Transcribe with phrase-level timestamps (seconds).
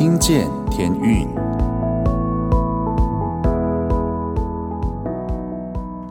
[0.00, 1.28] 听见天运，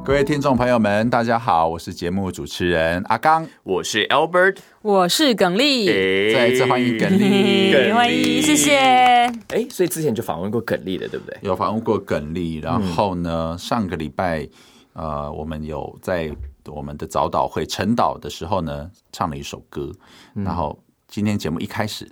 [0.05, 5.87] 各位听众朋友们，大家好，我是节目主持人阿刚，我是 Albert，我是耿丽，
[6.31, 8.77] 再一次欢迎耿丽，欢迎，谢谢。
[8.77, 11.35] 哎，所以之前就访问过耿丽的，对不对？
[11.41, 14.47] 有访问过耿丽，然后呢，上个礼拜，
[14.93, 16.31] 呃，我们有在
[16.67, 19.91] 我们的早祷会晨祷的时候呢，唱了一首歌，
[20.35, 20.77] 然后
[21.07, 22.07] 今天节目一开始。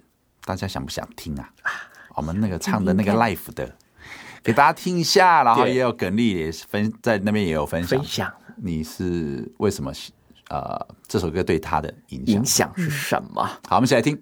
[0.47, 1.49] 大家想不想听啊？
[2.15, 3.69] 我们那个唱的那个 life 的，
[4.41, 7.99] 给大家听一下，然后也有耿丽也是分在那边也有分享。
[7.99, 9.91] 分享你是为什么？
[10.49, 13.43] 呃，这首歌对他的影响影响是什么？
[13.67, 14.17] 好，我们一起来听。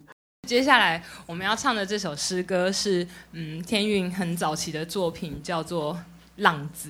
[0.48, 5.94] 接下来我们要唱的这首诗歌是，嗯，天韵很早期的作品，叫做
[6.38, 6.90] 《浪子》。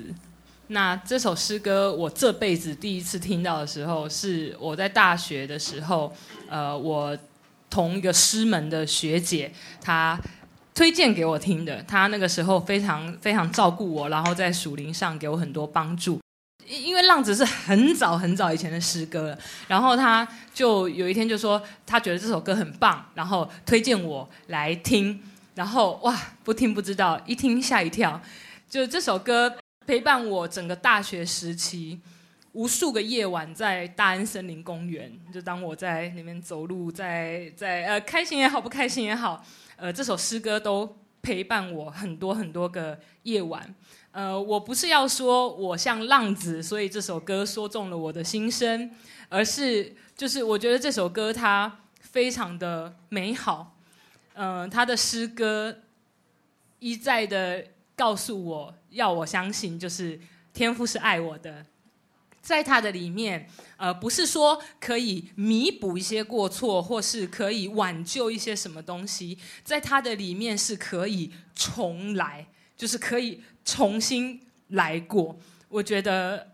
[0.67, 6.15] 那这首诗歌我这辈子第一次听到的时候，是我在大学的时候，
[6.48, 7.15] 呃，我。
[7.75, 10.18] 同一个师门的学姐，她
[10.73, 11.84] 推荐给我听的。
[11.84, 16.18] 她那个时候非常非常照顾我，然后在属灵上给我很多帮助。
[16.65, 19.37] 因为浪子是很早很早以前的诗歌了，
[19.68, 25.21] 然后她就有一天就说，她觉得这首歌很棒，然后推荐我来听。
[25.53, 28.21] 然后哇，不听不知道，一听吓一跳。
[28.70, 29.53] 就这首歌
[29.85, 31.99] 陪伴我整个大学时期。
[32.55, 39.43] 无数个夜晚在大安森林公园，就当我在那边走路，在在呃开心也好，不开心也好，
[39.75, 43.75] 呃这首诗歌都陪伴我很多很多个夜晚。
[44.12, 48.90] 呃，我不是要说我像浪子，所以这首歌说中了我的心声，
[49.27, 53.75] 而是就是我觉得这首歌它非常的美好，
[54.35, 55.79] 嗯、呃，他的诗歌
[56.79, 57.65] 一再的
[57.97, 60.17] 告诉我要我相信，就是
[60.53, 61.65] 天父是爱我的。
[62.46, 72.46] 在他的里面，呃，不是说可以弥补一些过错，或是可以挽救一些什么东西，在他的里面是可以重来，
[72.78, 75.36] 就是可以重新来过。
[75.69, 76.52] 我觉得，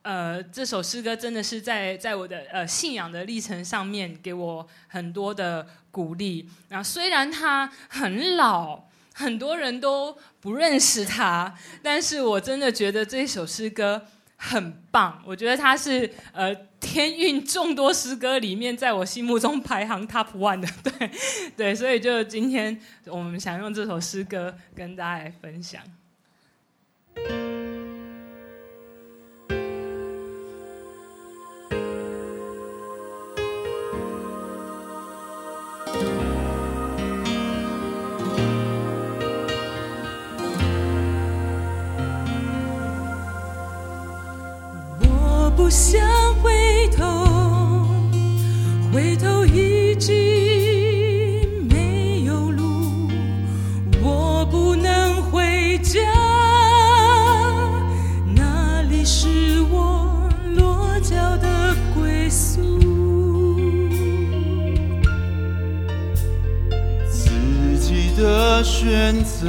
[0.00, 6.48] 呃，这首诗歌真的是在在我的呃信仰的历程上面给我很多的鼓励。
[6.70, 14.06] 那虽然他很老，很多人都不认识他，但是我真的觉得这首诗歌。
[14.36, 21.10] 很棒，我觉得他是呃天运众多诗歌里面，在我心目中排行 top one 的， 对
[21.56, 25.82] 对，所以就今天我们想用这首诗歌跟大家来分享。
[49.98, 50.14] 经
[51.68, 53.08] 没有路，
[54.02, 56.00] 我不能回家，
[58.34, 62.78] 那里是我落脚的归宿。
[67.08, 69.48] 自己的选择，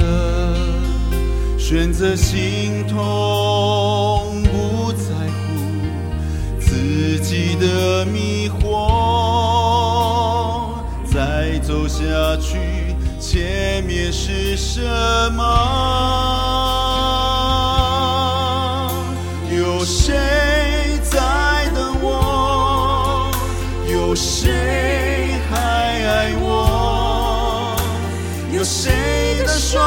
[1.58, 3.87] 选择心痛。
[13.30, 14.80] 前面是什
[15.34, 15.44] 么？
[19.54, 23.30] 有谁在等我？
[23.86, 27.76] 有谁还爱我？
[28.50, 29.84] 有谁的双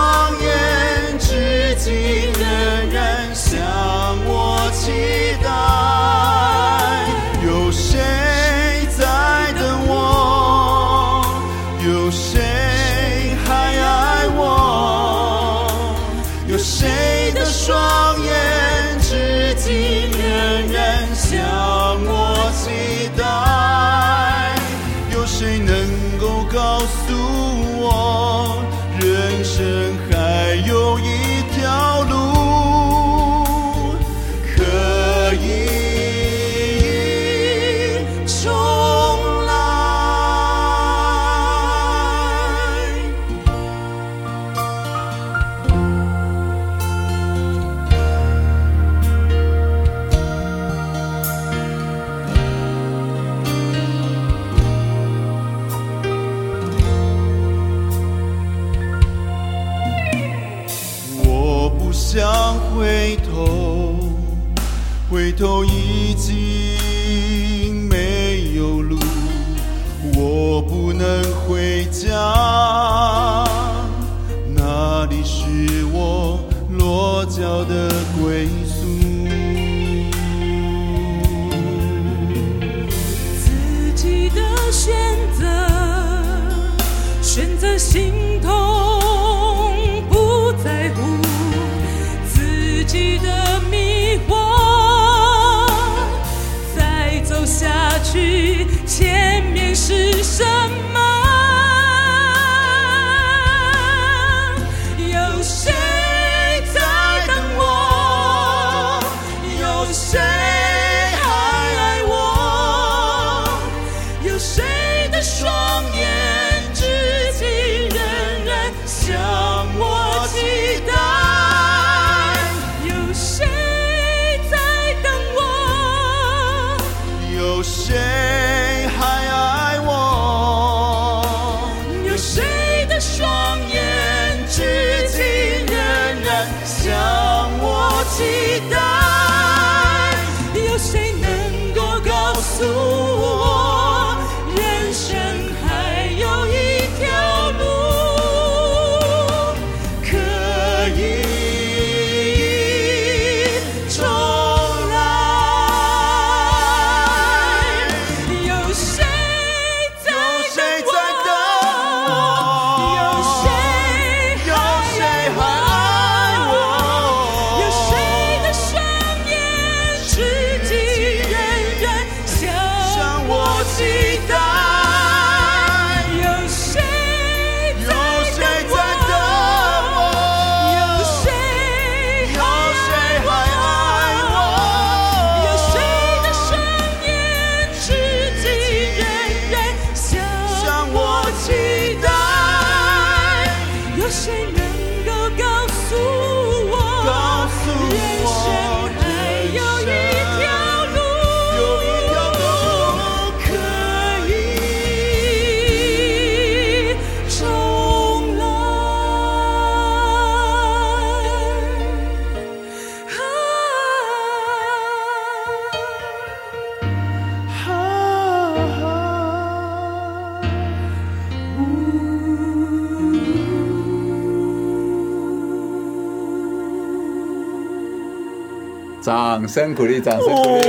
[229.01, 230.61] 掌声鼓励，掌声鼓励。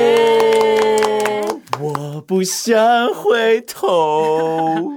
[1.79, 2.75] 我不想
[3.12, 4.90] 回头，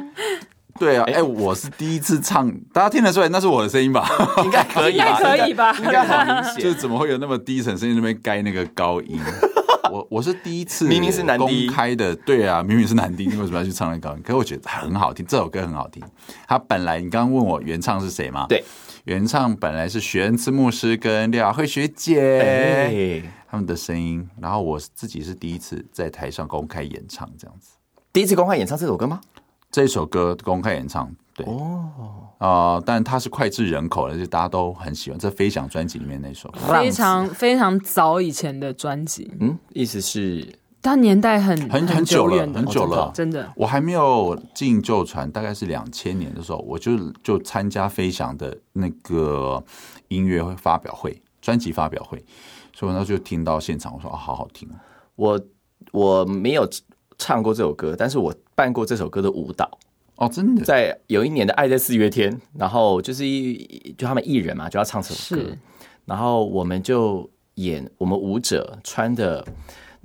[0.80, 4.08] 对啊，哎、我是第一次唱，大家听得出来那是我的声音吧？
[4.46, 5.06] 应该可以吧？
[5.06, 6.64] 应该可以吧应该很明显。
[6.64, 9.20] 就是怎么会有那么低沉声音那边盖那个高音？
[9.92, 14.22] 我我是第一次，明明是男低公开的，对啊，明明是男低，你为什么要去唱那高音？
[14.24, 16.02] 可是我觉得很好听，这首歌很好听。
[16.48, 18.46] 他本来你刚刚问我原唱是谁吗？
[18.48, 18.64] 对，
[19.06, 22.42] 原唱本来是许恩慈牧师跟廖雅慧学姐。
[22.42, 27.74] 哎，他们的声音，然后我自己是第一次在台上公开演唱这样子。
[28.12, 29.22] 第一次公开演唱这首歌吗？
[29.70, 35.20] 这首歌公开演唱，对哦，啊，但它是脍炙人口的，就大家都很喜欢。
[35.20, 40.48] 这飞翔专辑里面那首，非常非常早以前的专辑，嗯，意思是
[40.86, 43.52] 它年代很很很久了，很久了，真的。
[43.56, 49.64] 我还没有进旧船，大概是两千年的时候，我就就参加飞翔的那个
[50.10, 52.24] 音乐会发表会、专辑发表会，
[52.72, 54.70] 所以我那时候就听到现场，我说啊，好好听。
[55.16, 55.42] 我
[55.92, 56.70] 我没有
[57.18, 59.68] 唱过这首歌，但是我办过这首歌的舞蹈。
[60.18, 65.42] 哦，真的，在有一年的《爱在四月天》，然后就是一就他们艺人嘛，就要唱这首歌，
[66.06, 69.46] 然后我们就演，我们舞者穿的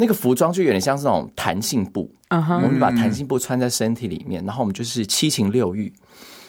[0.01, 5.93] 那个服装就有点像是那种弹性布，我们把弹性布穿在身体里面，然后我们就是七情六欲，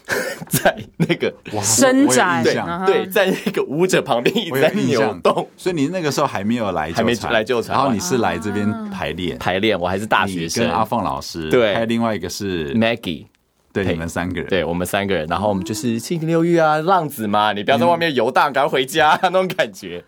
[0.48, 2.42] 在那个哇伸展
[2.86, 5.46] 对，在那个舞者旁边一我直在扭动。
[5.58, 10.64] 所以你那个时候还没有来，还没来旧传然后你是来这边排练，排练，我还是大学生。
[10.64, 11.74] 跟阿凤老师，对。
[11.74, 13.26] 还有另外一个是 Maggie。
[13.74, 20.04] 对，嘿你们三个人，对我们三个人，然后我们就是七情六欲啊，浪子嘛，你不要在外面游荡，赶快回家 那种感觉，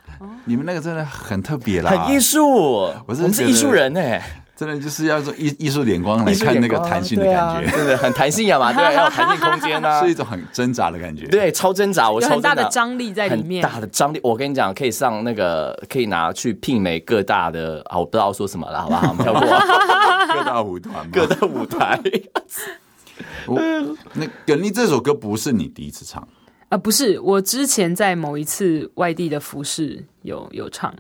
[0.46, 2.43] 你们那个真的很特别啦，很艺术。
[3.05, 4.22] 我们是艺术人哎，
[4.55, 11.25] 真的就是要用艺艺术眼光来看那个弹性的感觉，真的很弹性啊嘛， 对，要有弹性空间啊，是一种很挣扎的感觉。
[11.27, 14.20] 对，超挣扎，我超有很大的张力在里面，大的张力。
[14.24, 19.08] 我跟你讲，可以上那个，可以拿去媲美各大的啊，我不知道说什么了，好不好？
[19.10, 19.41] 我们跳过
[20.36, 22.00] 各大舞团嘛，各大舞台。
[23.48, 23.60] 我
[24.13, 26.27] 那耿丽这首歌不是你第一次唱，
[26.70, 30.93] 啊，不是，我之前在某一次外地的服饰有有唱，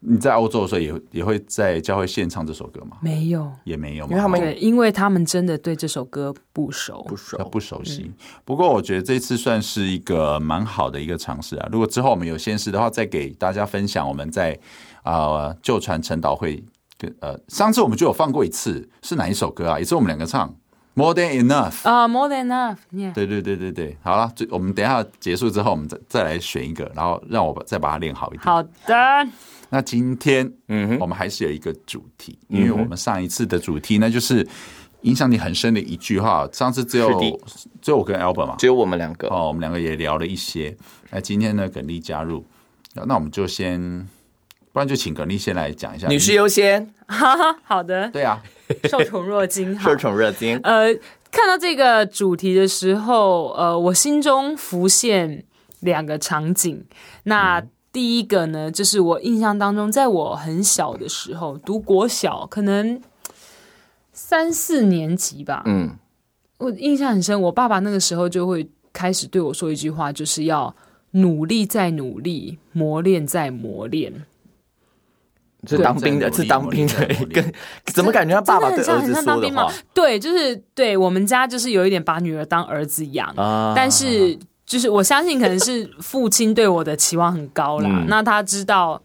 [0.00, 2.98] 你在欧洲的时候也会也会在教会献唱这首歌吗？
[3.00, 8.10] 没有，也没有嘛，因为他们对，因为他们真的对这首歌不熟，不熟不熟悉。
[8.44, 11.68] 不过我觉得这次算是一个蛮好的一个尝试啊。
[11.72, 14.58] 如果之后我们有现实的话，再给大家分享我们在
[15.02, 16.62] 啊旧传陈导会
[16.96, 19.78] 跟呃，上次我们就有放过一次，是哪一首歌啊？
[19.78, 20.48] 也是我们两个唱
[20.98, 22.76] 《More Than Enough》啊，《More Than Enough》。
[23.14, 28.42] 对对对对对，好了，我们等一下结束之后，我们再再来选一个，然后让我再把它练好一点。
[28.42, 29.28] 好的。
[29.70, 34.44] 那今天，嗯，我们还是有一个主题，因为我们上一次的主题呢，就是
[35.02, 36.48] 影响你很深的一句话。
[36.52, 37.08] 上次只有
[37.80, 40.76] 只有我跟 Albert 嘛，只有我们两个哦，我们两个也聊了一些。
[41.10, 42.44] 那今天呢，耿丽加入，
[42.94, 44.08] 那我们就先。
[44.78, 46.88] 不然就请格力先来讲一下，女士优先。
[47.64, 48.40] 好的，对啊，
[48.84, 50.56] 受宠若惊， 受宠若惊。
[50.62, 50.94] 呃，
[51.32, 55.42] 看到这个主题的时候，呃，我心中浮现
[55.80, 56.84] 两个场景。
[57.24, 57.60] 那
[57.92, 63.02] 第一个呢，就是我印象当中，在我很小的时候，读国小，可能
[64.12, 65.64] 三四年级吧。
[65.66, 65.90] 嗯，
[66.58, 70.72] 我印象很深，我爸爸那个时候就会开始对我说一句话，就是要
[71.10, 74.12] 努力再努力，磨练再磨练。
[75.66, 77.52] 是当兵的，是当兵的，跟
[77.92, 79.72] 怎么感觉他爸爸对儿子说的话？
[79.92, 87.88] 对，就是对我们家就是有一点把女儿当儿子养，啊、但是就是我相信可能是父亲对我的期望很高啦。
[87.90, 89.02] 嗯、 那他知道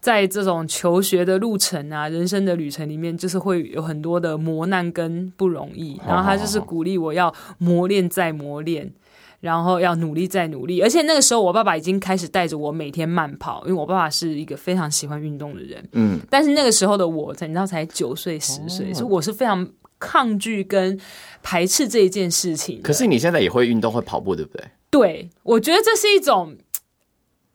[0.00, 8.92] 在这种求学的路程啊，人生的旅程里面，就是会有很多的磨难跟不容易，然后他就是鼓励我要磨练再磨练。
[9.40, 15.88] 然后要努力再努力，而且那个时候我爸爸已经开始带着我每天慢跑，因为我爸爸是一个非常喜欢运动的人。
[15.92, 19.68] 嗯，但是那个时候的我，你知道才九岁十岁，哦、所以我是非常
[19.98, 20.98] 抗拒跟
[21.42, 22.80] 排斥这一件事情。
[22.82, 24.64] 可是你现在也会运动，会跑步，对不对？
[24.90, 26.56] 对，我觉得这是一种。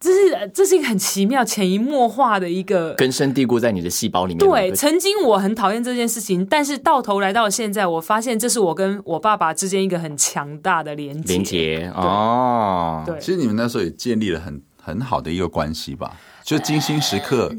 [0.03, 4.39] 这是这是一个很奇妙、潜移默化的一个根深蒂固在你的细胞里面。
[4.39, 11.33] 对，曾经我很讨厌这件事情，但是到头来到现在，我发现这是我跟我爸爸之间一个很强大的连接。
[11.36, 16.12] 连接哦，对，其实你们那时候也建立了很很好的一个关系吧？
[16.43, 17.50] 就精心时刻。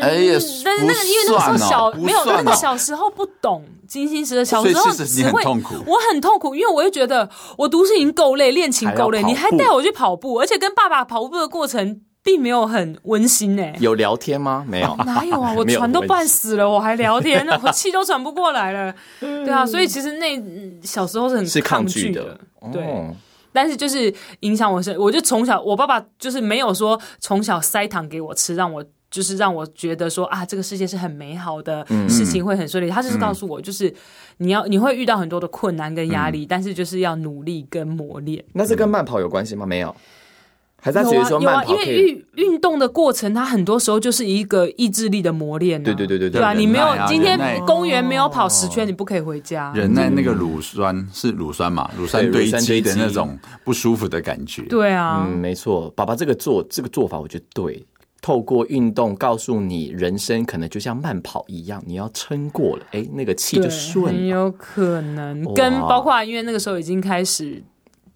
[0.00, 5.42] 哎呀，但是那个因为那个时候小没有那个小时候不懂金星石的小时候只会
[5.86, 7.28] 我很痛苦，因为我会觉得
[7.58, 13.62] 我读书已经够累，练琴够累，你还带我去跑步，而且跟爸爸跑步的过程并没有很温馨呢。
[13.80, 14.64] 有聊天吗？
[14.68, 15.52] 没有， 哪有啊？
[15.58, 18.94] 我喘都半死了，我还聊天， 我气都喘不过来了。
[19.18, 20.40] 对啊，所以其实那
[20.82, 22.38] 小时候是很抗拒的，
[22.72, 22.82] 对。
[23.52, 28.84] 但是就是影响我是，我就从小我爸爸就是没有说从小塞糖给我吃，让我。
[29.10, 32.88] 就是让我觉得说啊，这个世界是很美好的，事情会很顺利。
[32.88, 33.92] 嗯、他就是告诉我，就是
[34.38, 38.44] 你要你会遇到很多的困难跟压力，嗯、但是就是要努力跟磨练。
[38.52, 39.66] 那这跟慢跑有关系吗？
[39.66, 39.94] 没有，
[40.80, 45.84] 还在觉得说慢因为运运动的过程，它很多时候就是一个意志力的磨练、啊。
[45.84, 47.36] 对对对对对，对啊，你没有今天
[47.66, 49.72] 公园没有跑十圈，你不可以回家。
[49.74, 51.90] 忍耐那个乳酸是乳酸嘛？
[51.98, 54.62] 乳酸堆积的那种不舒服的感觉。
[54.62, 55.90] 对啊，嗯，没错。
[55.96, 57.84] 爸爸这个做这个做法，我觉得对。
[58.22, 64.12] 透过运动告诉你，人生可能就像慢跑一样，你要撑过了，哎，那个气就顺了。
[64.12, 67.62] 很有可能跟包括，因为那个时候已经开始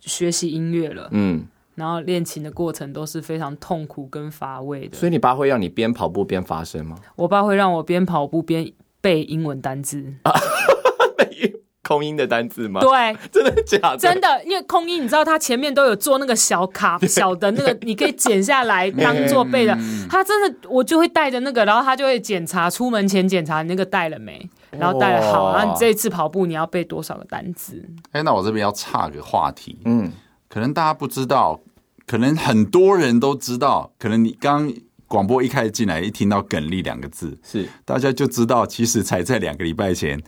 [0.01, 4.97] 学习音乐了，嗯，然后练琴的过程都是非常痛苦跟乏味的。
[4.97, 6.97] 所以你爸会让你边跑步边发声吗？
[7.17, 8.71] 我爸会让我边跑步边
[9.01, 10.15] 背英文单字。
[11.87, 12.81] 空音的单字吗？
[12.81, 13.99] 对， 真的假的？
[13.99, 19.79] 真的，因为空音，你知道它前面都有做那个小卡 小的那个， 你可以剪下来当做背的。
[20.09, 27.85] 他真的，我就会带着那个，然后他就会检查，出门前检查你那个带了没，然后带了好，然后你这一次跑步你要背多少个单字？
[28.13, 30.11] 哎，那我这边要岔个话题，嗯，
[30.49, 31.61] 可能大家不知道，
[32.07, 34.73] 可能很多人都知道，可能你刚。
[35.15, 37.69] 广播一开始进来，一听到“耿丽”两个字，是。
[37.85, 40.21] 大家就知道，其实才在两个礼拜前，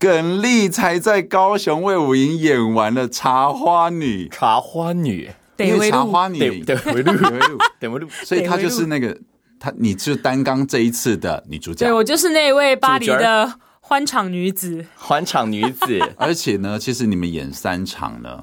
[0.00, 4.26] 耿丽才在高雄魏武营演完了《茶花女》。
[4.32, 7.58] 茶花女，因为茶花女，对，回路，回路，
[7.92, 9.16] 回路，所以她就是那个，
[9.60, 11.86] 她，你就担纲这一次的女主角。
[11.86, 16.00] 对，我就是那位巴黎的欢场女子，欢场女子。
[16.18, 18.42] 而且呢，其实你们演三场呢，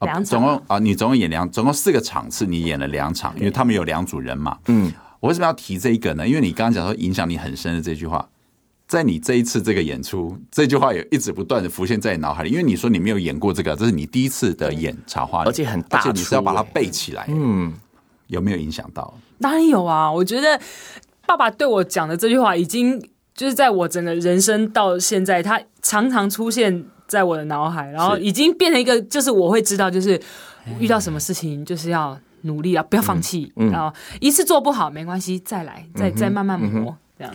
[0.00, 4.92] 两场，总共啊，你总共演两，总共四个场次，你演了两场，因为他们有两组人嘛，嗯。
[5.20, 6.26] 我为什么要提这一个呢？
[6.26, 8.28] 因为你刚刚讲说影响你很深的这句话，
[8.86, 12.50] 在你这一次这个演出，这句话也一直不断的浮现在你脑海里。
[12.50, 17.26] 因为你说你没有演过这个，这是你第一次的演茶花，而且很大，而且你是要把它背起来。
[17.28, 17.74] 嗯，
[18.28, 19.12] 有没有影响到？
[19.40, 20.10] 当然有啊！
[20.10, 20.60] 我觉得
[21.26, 22.98] 爸爸对我讲的这句话，已经
[23.34, 30.20] 就是在我整个人生到现在，他常常出现在我的脑海，然后已经变成一个，就是我会知道，就是
[30.78, 32.16] 遇到什么事情就是要。
[32.42, 33.52] 努力啊，不要放弃。
[33.56, 37.34] 嗯嗯、然后一次做不好没关系，再来，再再慢慢磨，嗯、这样。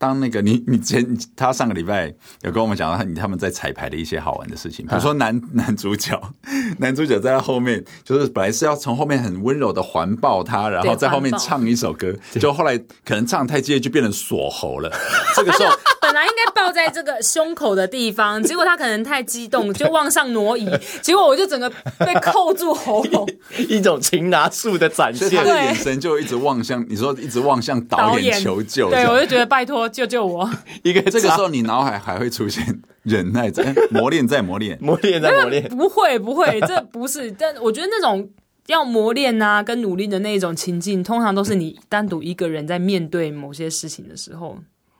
[0.00, 1.04] 当那个你你前
[1.34, 2.06] 他上个礼拜
[2.42, 6.16] 有跟我们讲到他他们在彩排的一些好玩的事情，比如说男男主角
[6.78, 14.88] 男主角在他后面，就是本来是要从后面很温柔的环抱他，然后在后面唱一首歌，就后来可能唱太激烈就变成锁喉了。
[15.34, 15.70] 这个时候
[16.08, 20.66] 本来应该抱在这个胸口的地方，结果他可能太激动就往上挪移，
[21.02, 23.28] 结果我就整个被扣住喉咙，
[23.68, 29.88] 一种擒拿术的展现，他的眼神就一直望向你说一直望向导演求救，对我就觉得拜托。
[29.98, 30.48] 救救我！
[30.84, 35.64] 一个这个时候，你脑海还会出现忍耐在 磨练，在磨练，磨练在磨练。
[35.64, 37.32] 不会，不会，这不是。
[37.32, 38.30] 但我觉得那种
[38.66, 44.58] 要磨练啊，跟努力的那种情境，通常都是你单独一个人在面对某些事情的时候，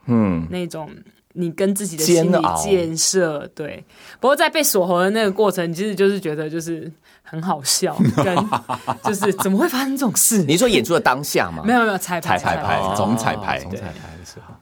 [0.08, 0.90] 嗯，那种
[1.34, 3.46] 你跟自己的心理建设。
[3.54, 3.84] 对。
[4.18, 6.90] 不过在被锁喉的那个过程，其实就是觉得就是。
[7.30, 8.34] 很好笑， 跟
[9.04, 10.42] 就是怎么会发生这种事？
[10.44, 11.62] 你说演出的当下吗？
[11.62, 14.54] 没有没有彩排彩排总彩排总彩排的时候，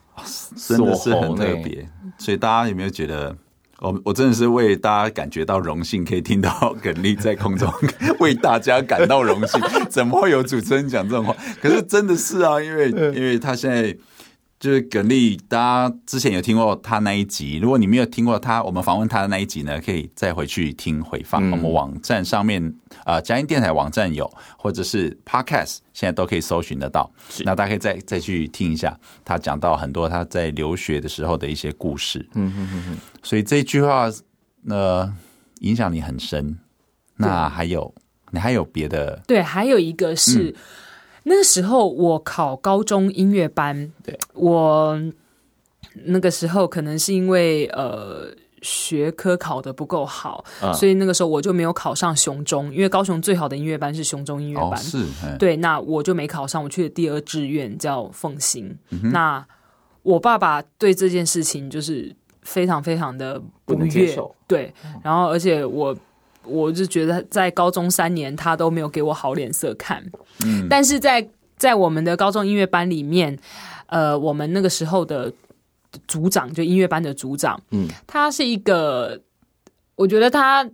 [0.66, 1.88] 真的是很特别。
[2.18, 3.32] 所以大家有没有觉得，
[3.78, 7.72] 我我真的是为大家感觉到荣幸，可以听到耿丽在空中
[8.18, 9.62] 为大家感到荣幸。
[9.88, 11.36] 怎么会有主持人讲这种话？
[11.62, 13.96] 可是真的是啊，因为因为他现在。
[14.58, 15.58] 就是耿立，大
[15.88, 17.58] 家之前有听过他那一集。
[17.58, 21.46] 如果你没有听过他，我们访问他的那一集呢，可以再回去听回放。
[21.46, 27.12] 嗯、我们网站上面啊，佳音电台网站有，或者是 Podcast，现在都可以搜寻得到。
[27.44, 32.26] 那大家可以再再去听一下，他讲到很多他在留学的时候的一些故事。
[32.34, 32.98] 嗯嗯嗯嗯。
[33.22, 34.10] 所以这句话
[34.62, 35.14] 呢，
[35.60, 36.58] 影响你很深。
[37.16, 37.94] 那还有，
[38.30, 39.22] 你还有别的？
[39.26, 40.48] 对，还有一个是。
[40.48, 40.54] 嗯
[41.28, 44.96] 那个时候我考高中音乐班，对，我
[46.04, 48.28] 那个时候可能是因为呃
[48.62, 55.04] 学科考得不够好，嗯，所以那个时候我就没有考上雄中，因为高雄最好的音乐班是雄中音乐班，哦，是，
[55.36, 59.10] 对，那我就没考上，我去的第二志愿叫凤新，嗯。
[59.10, 59.44] 那
[60.04, 64.16] 我爸爸对这件事情就是非常非常的不悦，
[64.46, 65.96] 对，然后而且我。
[66.46, 70.04] 我就觉得在高中三年，他都没有给我好脸色看。
[70.44, 73.38] 嗯，但是在在我们的高中音乐班里面，
[73.86, 75.32] 呃，我们那个时候的
[76.06, 79.20] 组长就音乐班的组长，嗯，他是一个，
[79.94, 80.68] 我觉得他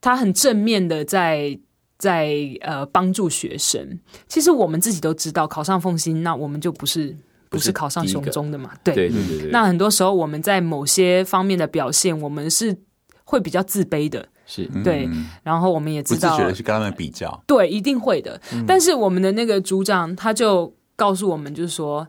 [0.00, 1.58] 他很正面的在
[1.98, 3.98] 在呃帮助学生。
[4.26, 7.16] 其实我们自己都知道，考上凤新，那我们就不是
[7.48, 8.72] 不是考上雄中的嘛？
[8.82, 9.50] 对对对对。
[9.50, 12.76] 那很多时候我们在某些方面的表现，我们是
[13.24, 14.28] 会比较自卑的。
[14.50, 14.64] 是。
[14.82, 15.06] 对，
[15.42, 18.40] 然后我们也知道，不自觉的去跟他们比较，对，一定会的。
[18.54, 22.08] 嗯、但是我们的那个组长他就告诉我们，就是说，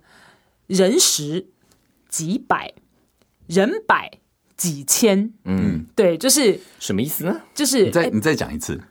[0.67, 1.45] 人十
[2.07, 2.73] 几百，
[3.47, 4.09] 人百
[4.55, 7.41] 几千，嗯，对，就是什么意思呢？
[7.53, 8.81] 就是你再你再讲一次，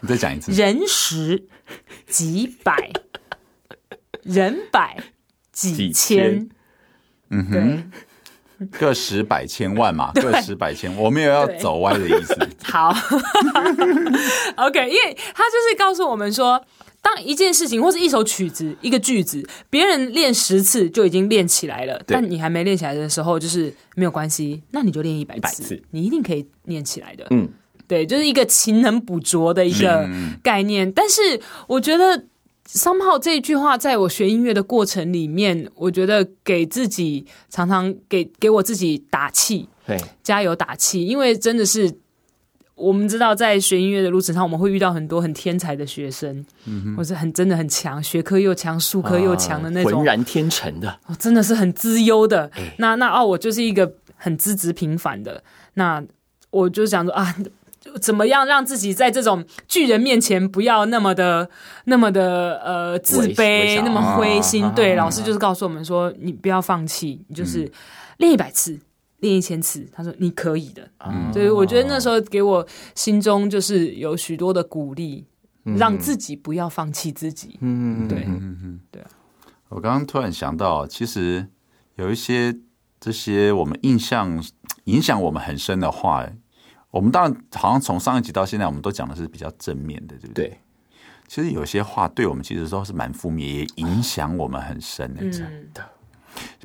[0.00, 1.46] 你再讲一次，人十
[2.08, 2.90] 几百，
[4.24, 4.98] 人百
[5.52, 6.50] 几千，几千，
[7.30, 7.90] 嗯哼。
[8.78, 12.34] 个十百千万嘛，个十百千，我没有要走歪的意思。
[12.64, 12.94] 好，
[14.56, 16.64] OK，因为他就是告诉我们说，
[17.02, 27.26] 当一件事情或是一首曲子、一个句子，别人练十次就已经练起来了，但你还没练起来的时候，就是没有关系，那你就练一百次，你一定可以练起来的。
[27.30, 27.48] 嗯，
[27.86, 30.08] 对，就是一个勤能补拙的一个
[30.42, 30.90] 概念。
[30.90, 32.24] 但是我觉得。
[32.68, 41.06] Somehow 这一句话，在我学音乐的过程里面，我觉得给自己常常给给我自己打气，对，加油打气。
[41.06, 41.92] 因为真的是
[42.74, 52.50] 我们知道，在学音乐的路程上，我们会遇到很多很天才的学生，嗯，或是很真的很强，学科又强，术科又强的那种，浑然天成的，真的是很资优的。
[52.78, 55.42] 那那哦，我就是一个很资质平凡的，
[55.74, 56.04] 那
[56.50, 57.34] 我就想说啊。
[58.00, 61.48] 怎么样让自己在这种巨人面前不要那么的、
[61.84, 64.64] 那么的呃自卑，那么灰心？
[64.64, 67.70] 啊、对、啊，老师就是告诉我们说，你不要放弃，你就是
[68.18, 68.78] 练一百次，
[69.20, 69.86] 练、嗯、一千次。
[69.92, 70.88] 他说你可以的。
[71.04, 75.26] 嗯，所以我觉得那时候给我心中就是有许多的鼓励，
[75.64, 77.58] 嗯、让自己不要放弃自己。
[77.60, 79.08] 嗯，对，嗯嗯，对啊。
[79.68, 81.46] 我刚刚突然想到，其实
[81.96, 82.56] 有一些
[83.00, 84.42] 这些我们印象
[84.84, 86.26] 影响我们很深的话。
[86.96, 90.48] 我们当然好像从上一集到现在，我们都讲的是比较正面的，对不对？
[90.48, 90.58] 对。
[91.28, 95.20] 其实有些话对我们其实都是蛮负面，也影响我们很深的。
[95.30, 95.84] 真的。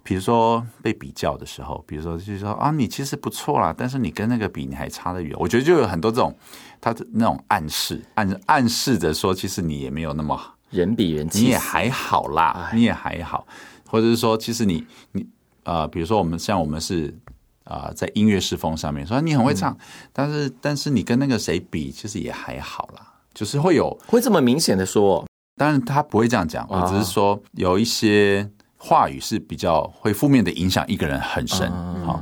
[0.03, 5.35] 比如说被比较的时候，比如说就是说啊，你其实不错啦，但是你跟那个比，你还差得远。
[5.37, 6.33] 我觉得就有很多这种
[6.79, 13.45] 他的那种暗示，暗暗示着说，其实你也没有那么好，人比人，你也还好啦，你也还好，
[13.89, 15.27] 或者是说，其实你你
[15.63, 17.13] 呃，比如说我们像我们是。
[17.71, 19.77] 啊、呃，在音乐侍奉上面，说你很会唱，嗯、
[20.11, 31.71] 但是但是你跟那个谁比，其实也还好啦，就是会有会这么明显的说，当然他不会这样讲，我只是说有一些话语是比较会负面的影响一个人很深。
[32.03, 32.21] 好，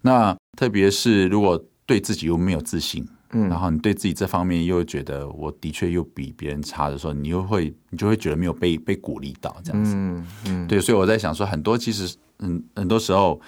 [0.00, 9.92] 那特别是如果对自己又没有自信，嗯，然后你对自己这方面又觉得我的确又比别人差的时候，你又会你就会觉得没有被被鼓励到这样子。
[9.94, 13.38] 嗯嗯，对，所以我在想说，很多其实嗯很多时候。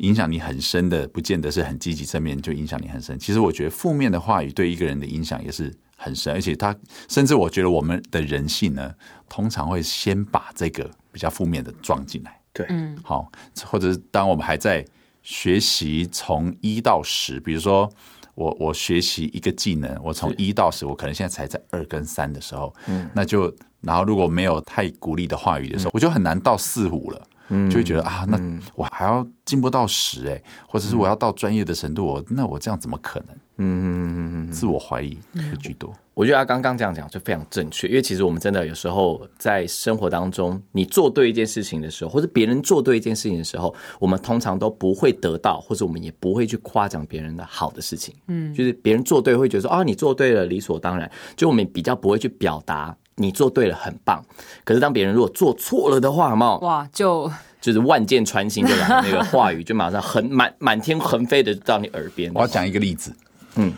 [0.00, 3.18] 影响你很深的，不见得是很积极正面就影响你很深。
[3.18, 6.74] 其实我觉得负面的话语对一个人的影响也是很深，而且他
[7.08, 8.94] 甚至我觉得我们的人性呢，
[9.28, 12.38] 通常会先把这个比较负面的装进来。
[12.52, 13.30] 对，嗯，好，
[13.64, 14.84] 或者是当我们还在
[15.22, 17.88] 学习从一到十，比如说
[18.34, 27.20] 我我学习一个技能，我从一到十，我可能现在才在二跟三的时候，嗯，那就然后如果没有太鼓励的话语的时候，我就很难到四五了。
[27.68, 28.40] 就会觉得啊，那
[28.76, 33.36] 我还要进步到十哎，或者是我要到专业的程度，我那我这样怎么可能？
[33.56, 35.92] 嗯，自我怀疑会居多。
[36.14, 48.14] 我觉得他刚刚这样讲就非常正确，因为其实我们真的有时候在生活当中，你做对一件事情的时候，或者别人做对一件事情的时候，我们通常都不会得到，或者我们也不会去夸奖别人的好的事情。
[48.28, 51.10] 嗯，就是别人做对，会觉得说啊，你做对了，理所当然。
[51.34, 52.96] 就我们比较不会去表达。
[53.20, 54.24] 你做对了，很棒。
[54.64, 57.30] 可是当别人如果做错了的话，嘛，哇，就
[57.60, 62.32] 就是万箭穿心的那个话语，就马上横 满满天横飞的到你耳边。
[62.34, 63.14] 我要讲一个例子，
[63.56, 63.74] 嗯，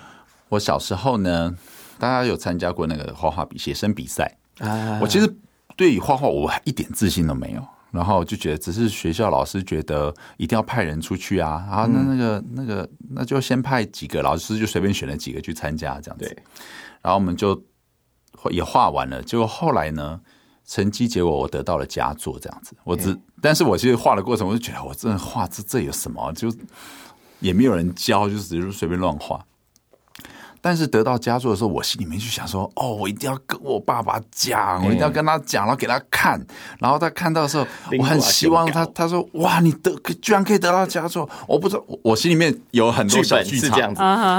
[0.49, 1.53] 我小时候呢，
[1.99, 5.01] 大家有参加过那个画画比写生比赛啊。
[5.03, 5.35] 我其实
[5.77, 16.37] 对于画画我一点自信都没有，然后就觉得只是学校老师觉得一定要派人出去啊，然后那那个那个那就先派几个老师就随便选了几个去参加这样子，
[17.03, 17.61] 然后我们就。
[18.51, 20.21] 也画完了，结果后来呢，
[20.67, 22.75] 成绩结果我得到了佳作，这样子。
[22.85, 26.33] 我只，但是我其实画的过程，我就觉得我真的画这这有什么？
[26.33, 26.53] 就
[27.41, 29.45] 也没有人教，就只是随便乱画。
[30.63, 36.41] 但是得到佳作的时候，我心里面就想说：哦，我一定要跟我爸爸讲，我一定要跟他讲，然后给他看。
[36.79, 37.67] 然后他看到的时候，
[37.99, 41.29] 我很希望他他说：哇，你得居然可以得到佳作！
[41.47, 43.93] 我不知道，我心里面有很多小剧场，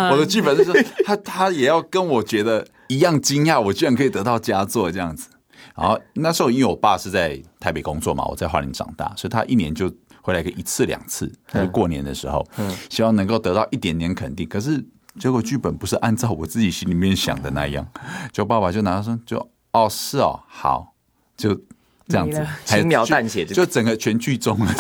[0.09, 0.71] 我的剧本是
[1.05, 2.65] 他他也要跟我觉得。
[2.89, 5.29] 一样惊讶，我居然可以得到佳作这样子。
[5.75, 12.45] 然后那时候，因为我爸是在台北工作嘛，我在花莲长大，所以他一年就回来个一次两次，就是过年的时候，
[12.91, 14.47] 希望能够得到一点点肯定。
[14.47, 14.85] 可是
[15.19, 17.87] 结果剧本不是按照我自己心里面想的那样，
[18.31, 20.93] 就爸爸就拿说，就哦是哦好，
[21.35, 21.53] 就
[22.07, 24.73] 这样子轻描淡写，就整个全剧终了。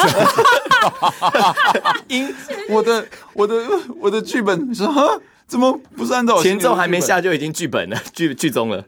[2.07, 2.33] 因
[2.69, 3.55] 我的我的
[3.99, 5.19] 我的剧本说哈。
[5.45, 8.85] 怎么不是按照我前奏还没下就已经剧本了剧剧终了？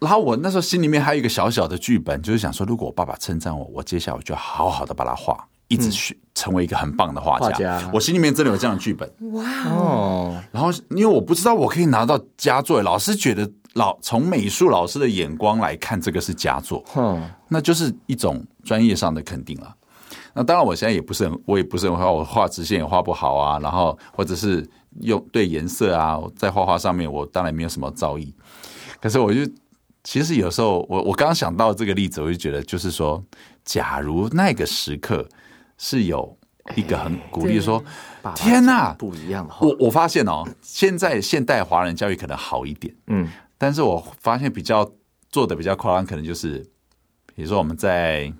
[0.00, 7.78] 然后我那时候心里面还有一个小小的剧本，就是想说，如果我爸爸称赞我，我接下来我就好好的把它画，一直去成为一个很棒的画家。
[7.82, 9.10] 嗯、我心里面真的有这样的剧本。
[9.32, 10.42] 哇哦！
[10.52, 19.74] 然后因为我不知道我可以拿到佳作，老师觉得老从美术老师的眼光来看，这个是佳作，嗯，那就是一种专业上的肯定了。
[20.36, 23.58] 那当然，我现在也不是很，我也不是很画，我画直线也画不好啊。
[23.60, 24.68] 然后或者是
[25.00, 28.32] 用对颜色啊，在画画上面，我当然没有什么造诣。
[29.00, 29.40] 可是我就
[30.02, 33.22] 其实有时候，我我刚刚想到这个例子，我就觉得就是说，
[33.64, 35.24] 假如那个时刻
[35.78, 36.36] 是有
[36.76, 37.82] 一个很鼓励说，
[38.34, 39.48] 天哪，不一样。
[39.60, 44.90] 我我发现哦，现在现代华人教育可能好一点，嗯，但是我发现比较
[45.30, 46.58] 做的比较夸张，可能就是
[47.34, 48.32] 比如说我们在。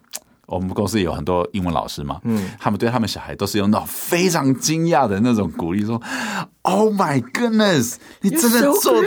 [0.46, 6.00] 我们公司有很多英文老师嘛，嗯，他们对他们小孩都是用那种非常惊讶的那种鼓励，说
[6.62, 9.02] ：“Oh my goodness，你真的做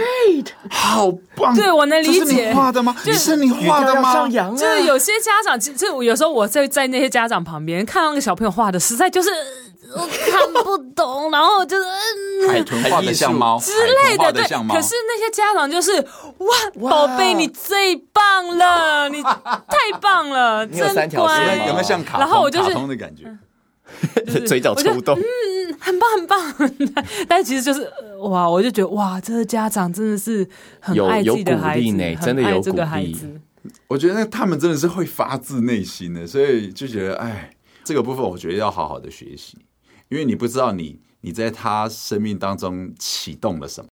[0.69, 2.19] 好棒！”对，我能理解。
[2.19, 2.95] 这是你画的吗？
[3.03, 4.27] 就是你画的吗？
[4.29, 9.29] 就是有些家长，其实有时候我在在那些家长旁边看到那个小朋友画的，实在就是。
[9.95, 11.85] 我看不懂，然后就是
[12.47, 14.43] 海豚画的像猫之类的，对。
[14.43, 15.91] 可是那些家长就是
[16.39, 21.65] 哇，宝贝，你最棒了，你太棒了， 真乖。
[21.67, 22.19] 有没有像卡通？
[22.19, 23.25] 然后我就是卡通的感觉，
[24.45, 25.23] 嘴角抽动，嗯，
[25.79, 27.05] 很棒很棒。
[27.27, 27.89] 但其实就是
[28.21, 30.47] 哇，我就觉得哇，这个家长真的是
[30.79, 33.39] 很爱自己的孩子，真的有这个孩子。
[33.87, 37.49] 我觉得他们真的是会发自内心的，所以就觉得哎，
[37.83, 39.57] 这个部分我觉得要好好的学习。
[40.09, 43.89] 因为你不知道你你在他生命当中启动了什么。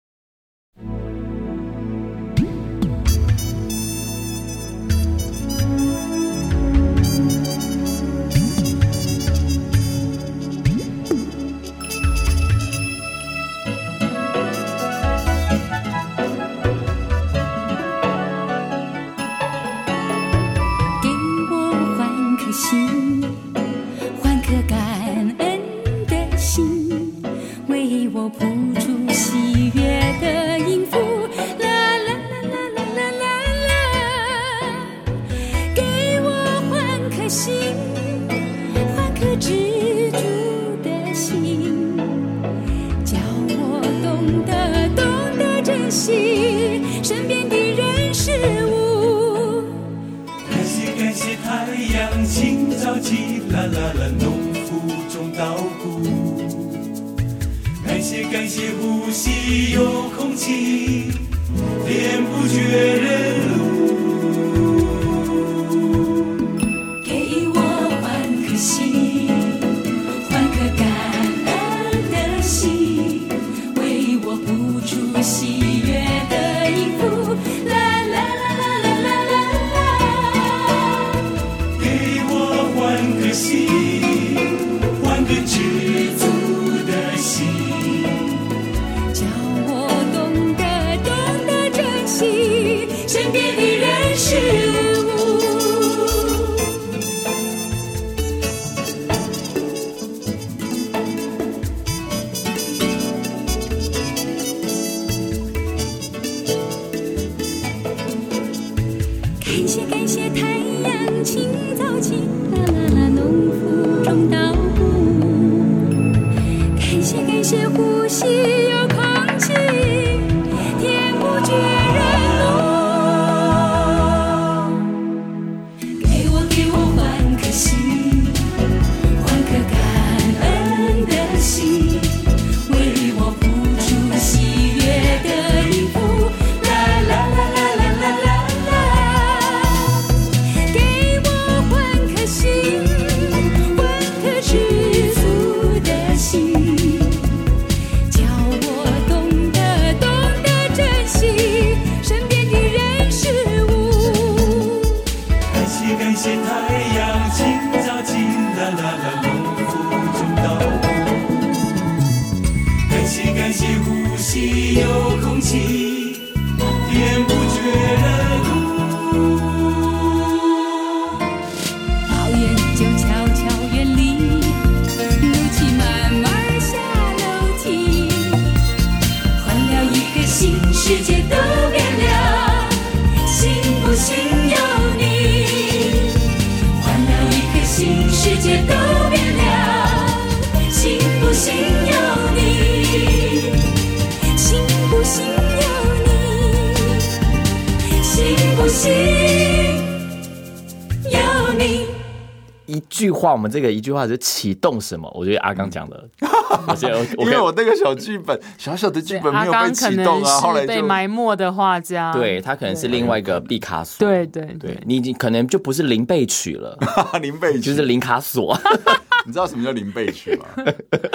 [203.54, 205.08] 这个一句话是启动什么？
[205.14, 206.04] 我觉得阿刚讲的，
[207.20, 216.76] 因为我那个小剧本，小小的剧本没有被启动啊，后来被埋没的画家，对他可能是另外一个毕卡索，对对对，你已经可能就不是林贝曲了，
[217.22, 217.60] 林贝曲。
[217.62, 218.60] 就是林卡索，
[219.26, 220.46] 你知道什么叫林贝曲吗？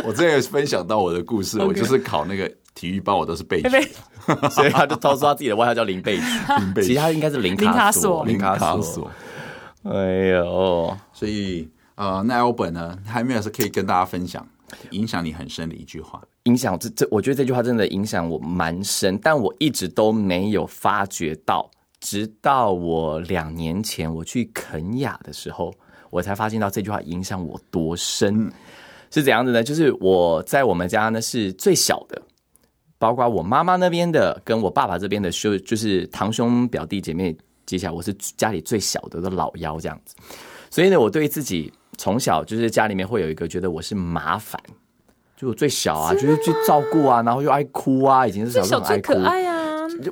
[0.05, 3.68] 我之前分享到我的故事，我就是考那个体育班，我都是贝曲，
[4.51, 6.22] 所以他就偷说他自己的外号叫林贝曲，
[6.83, 9.11] 其实他应该是林卡索，林卡索，
[9.85, 11.68] 哎呦，所以。
[11.98, 14.46] 呃，那 Albert 呢，还没有是可以跟大家分享
[14.92, 16.22] 影响你很深的一句话。
[16.44, 25.74] 影响这这，我觉得这句话真的影响我蛮深，但我一直都没有发觉到，直到我两年前我去肯雅的时候，
[26.11, 28.44] 我才发现到这句话影响我多深。
[28.44, 28.52] 嗯、
[29.11, 29.64] 是怎样子呢？
[29.64, 32.22] 就是我在我们家呢是最小的，
[32.96, 40.14] 包括我妈妈那边的跟我爸爸这边的就，就是堂兄表弟姐妹，接下来我是家里最小的的老幺这样子。
[40.70, 41.72] 所以呢，我对自己。
[41.98, 44.58] 从小就是家里面会有一个觉得我是麻烦，
[45.37, 49.12] 就我最小啊，就是去照顾啊，然后又爱哭啊，已经是小时候爱哭。
[49.22, 49.58] 爱啊！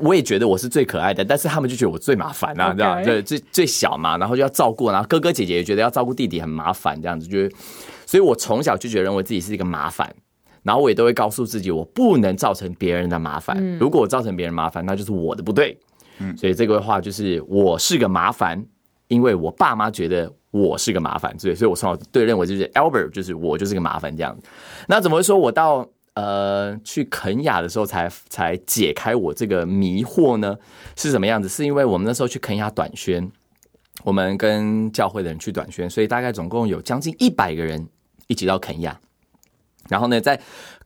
[0.00, 7.52] 我也觉得我是最可爱的，但是他们就觉得我最麻烦啊，这样对，最最小嘛，然后就要照顾，然后哥哥姐姐也觉得要照顾弟弟很麻烦，这样子就是，
[8.04, 10.12] 所以我从小就觉得认为自己是一个麻烦，
[10.64, 13.78] 然后我也都会告诉自己，我不能造成别人的麻烦。
[13.78, 15.78] 如果我造成别人麻烦，那就是我的不对。
[16.18, 18.64] 嗯，所以这个话就是我是个麻烦，
[19.08, 20.32] 因为我爸妈觉得。
[20.52, 24.34] 我是个麻烦，所以，所以我从小对认为就是 Albert，就是我就是个麻烦这样。
[24.88, 30.56] 那怎么会说我到呃去肯亚的时候才才解开我这个迷惑呢？
[30.94, 31.46] 是什么样子？
[31.46, 33.30] 是因为我们那时候去肯亚短宣，
[34.02, 37.86] 我们跟教会的人去短宣，所以大概总共有将近一百个人
[38.26, 38.98] 一起到肯亚。
[39.88, 40.40] 然后呢，在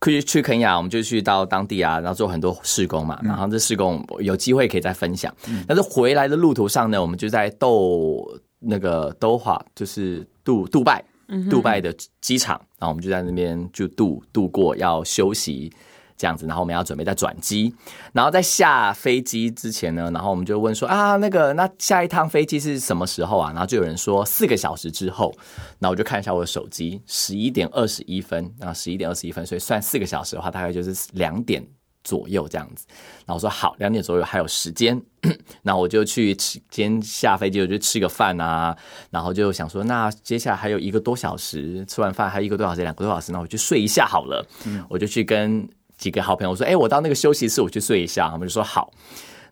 [0.04, 3.18] 去去肯亚，我们就去到当地啊，然后做很多试工嘛。
[3.22, 5.34] 然后这试工有机会可以再分享。
[5.66, 8.26] 但是回来的路途上呢，我们就在斗。
[8.62, 11.02] 那个多哈就是杜杜拜，
[11.48, 15.72] 杜拜的机场，然后我们就在那边就度度过要休息
[16.20, 17.74] 这样子，然后我们要准备再转机，
[18.12, 23.50] 然后在下飞机之前呢，然后我们就问说啊，那个那下一趟飞机是什么时候啊？
[23.52, 25.34] 然后就有人说四个小时之后，
[25.78, 31.66] 那我就看一下我的手机，十一点二十一分，然后十一点二十一分，所以算四个小时的话，大概就是两点
[32.04, 32.84] 左右这样子。
[33.26, 35.00] 然后我说好，两点左右还有时间，
[35.62, 38.76] 那我就去吃，今天下飞机我就吃个饭啊。
[39.10, 44.46] 然后就想说，那接下来还有一个多小时，吃完饭还有一个多小时，两个多小时，那我就睡一下好了。
[44.66, 45.68] 嗯，我就去跟
[46.00, 48.28] 几个好朋友说，哎，我到那个休息室我去睡一下。
[48.28, 48.92] 他们就说好。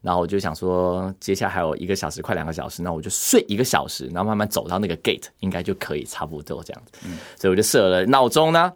[0.01, 7.01] 然后我就想说，接下来还有一个小时，快两个小时，那我就睡一个小时，然后慢慢走到那个 gate，应该就可以差不多这样子。
[7.05, 8.73] 嗯，所以我就设了闹钟呢。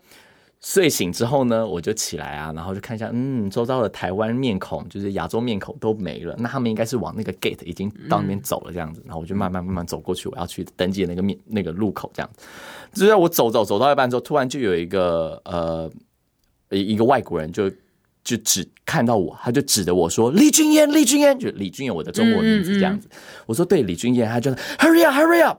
[0.61, 9.02] 睡醒之后呢，我就起来啊，然后就看一下，嗯，周遭的台湾面孔，就是亚洲面孔都没了，那他们应该是往那个 gate 已经到那边走了这样子。
[9.04, 12.46] 然后我就慢慢慢慢走过去，我要去登记的那个面那个路口这样子。
[12.94, 15.90] 就在我走走走到一半之后，突然就有一个呃
[16.76, 17.70] 一个外国人就。
[18.24, 23.08] 就只看到我，他就指着我说：“李俊彦，李俊彦，就李俊彦，我的中文名字这样子。
[23.08, 25.58] 嗯嗯嗯”我说：“对，李俊彦。”他就 “Hurry up, hurry up！”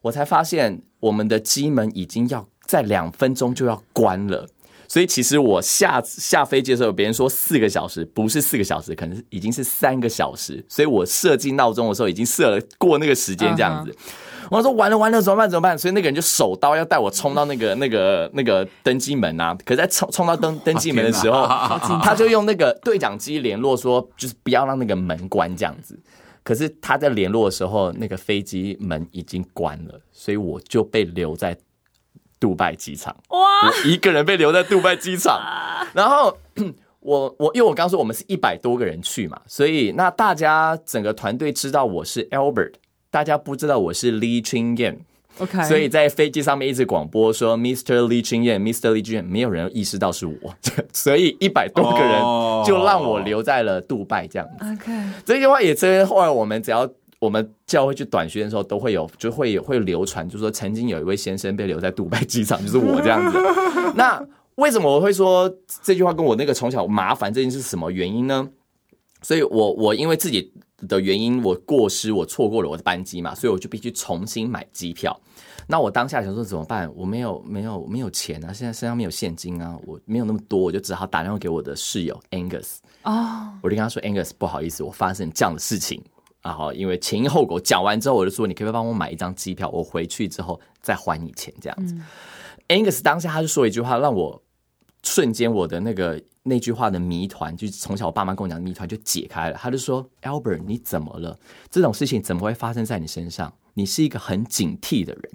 [0.00, 4.46] 我才发现我们的机门已经要在两分钟就要关了，
[4.86, 13.90] 所以其实我下下飞机的时候，别人说四个小时，不是四个小时，可能已经是三个小时，所以我设计闹钟的时候已经设了过那个时间这样子。
[13.90, 13.98] Uh huh.
[14.58, 15.76] 我说完了完了怎么办怎么办？
[15.76, 19.56] 所以那个人就手刀要带我冲到那个 那个那个登机门啊！
[19.64, 21.46] 可是在冲冲到登 登机门的时候，
[22.02, 25.98] 他就用那个对讲机联络说，就是不要让那个门关这样子。
[26.42, 31.56] 可是他在联络的时候，那个飞机门已经关了，所以我就被留在
[32.38, 33.16] 杜拜机场。
[33.28, 33.38] 哇！
[33.66, 35.40] 我一个人被留在杜拜机场，
[35.94, 36.36] 然后
[37.00, 42.74] 我我因为我刚说我们是一百多个人去嘛，所以那大家整个团队知道我是 Albert。
[43.14, 48.08] 大家不知道我是 Lee Ching Yen，OK，所以在飞机上面一直广播说 Mr.
[48.08, 48.90] Lee Ching Yen，Mr.
[48.90, 50.52] Lee Ching Yen，没有人意识到是我，
[50.92, 52.20] 所以一百多个人
[52.66, 54.64] 就让我留在了杜拜这样子。
[54.64, 54.92] OK，
[55.24, 63.38] 这句话也真后来我们只要我们教会去短宣的时候都会有，就会有会流传，就是说曾经有一位先生被留在杜拜机场， 就是我这样子。
[63.94, 64.20] 那
[64.56, 65.48] 为什么我会说
[65.84, 68.48] 这句话跟我那个从小麻烦这件事是什么原因呢？
[69.22, 70.52] 所以我我因为自己。
[70.88, 75.18] 的原因，我过失，我错过了我的班机嘛，所以我就必须重新买机票。
[75.66, 76.92] 那我当下想说怎么办？
[76.94, 86.02] 我没有没有没有钱啊，现在身上没有现金啊，我没有那么多，我就只好打电话给我的室友 Angus 哦，我就跟他说 Angus，不好意思，我发生这样的事情
[86.42, 91.94] 啊，好，因为前因后果讲完之后，我就说你可不可以帮我买一张机票，我回去之后再还你钱这样子。
[91.94, 92.04] 嗯、
[92.68, 94.42] Angus 当下他就说一句话，让我
[95.02, 96.22] 瞬间我的那个。
[96.46, 99.56] 那句话的谜团，就从小我爸妈跟我讲的谜团就解开了。
[99.56, 101.38] 他就说：“Albert，你怎么了？
[101.70, 103.50] 这种事情怎么会发生在你身上？
[103.72, 105.32] 你是一个很警惕的人。”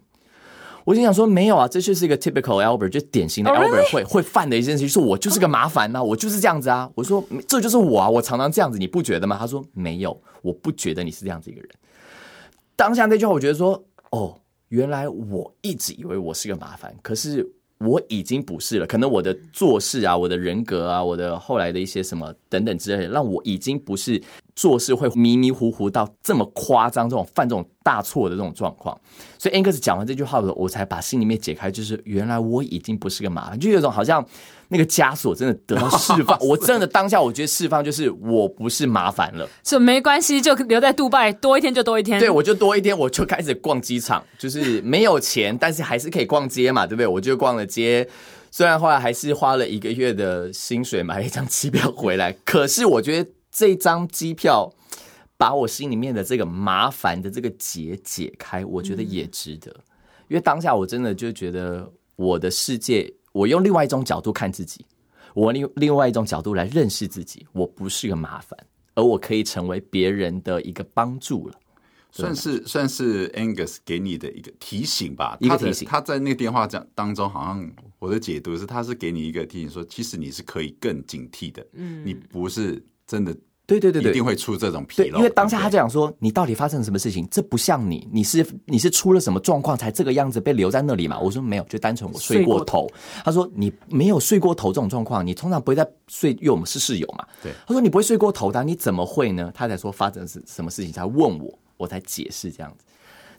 [0.86, 4.12] 我就想说：“没有啊，这就是一个 typical Albert，就典型的 Albert 会、oh?
[4.12, 11.70] 会犯的一件事情，就是我就是个麻烦呐、啊，我就是这样子啊。”我说：“这就是我啊，我常常这样子，你不觉得吗？”他说：“没有，我不觉得你是这样子一个人。”
[12.76, 24.22] 当下那句话，我觉得说：“哦，原来我一直以为我是个麻烦，可是。”我已经不是了，可能我的做事啊，我的人格啊，我的后来的一些什么等等之类的，让我已经不是
[24.60, 29.00] 做事会迷迷糊糊到这么夸张，这种犯这种大错的这种状况。
[29.38, 34.26] 所以 Angus 讲完这句话的时候，我才把心里面解开，就是原来我已经不是个麻烦，就有种好像
[34.68, 36.38] 那个枷锁真的得到释放。
[36.46, 42.20] 我真的当下我觉得释放就是我不是麻烦了，是没关系，就留在杜拜多一天就多一天。
[42.20, 47.08] 对，我就多一天，我就开始逛机场，就是没有钱，但是还是可以逛街嘛，对不对？
[47.08, 48.06] 我就逛了街，
[48.52, 54.74] 虽然后来还是花了一个月的薪水买了一张机票回来，可是我觉得这张机票。
[55.40, 59.84] 把我心里面的这个麻烦的这个结解开，我觉得也值得，嗯、
[60.28, 64.86] 因为当下我真的就觉得我的世界，我用另外一种角度看自己，
[65.34, 68.60] 我另另外一种角度来认识自己，我不是个麻烦，
[68.96, 71.56] 而我可以成为别人的一个帮助了，
[72.12, 75.88] 算是算是 Angus 给你的一个提醒吧，一个提醒。
[75.88, 83.34] 他在那个电话讲当中，好像我的解读是，他是给你一个提醒，说其实你是可以更警惕的，嗯，你不是真的。
[83.70, 85.12] 对对对对，一定会出这种纰漏。
[85.12, 87.28] 对，因为当下他就想说，你到底发生了什么事情？
[87.30, 91.20] 这不像你，你是你是出了什么状况才这个样子被留在那里嘛？
[91.20, 92.88] 我说没有，就单纯我睡过头。
[92.88, 92.92] 过
[93.24, 97.24] 他说你没有睡过头这种状况，你通常不会在睡，因为我们是室友嘛。
[97.44, 99.52] 对，他说你不会睡过头的，你怎么会呢？
[99.54, 102.86] 他才说发生是什么事情才问我，我才解释这样子。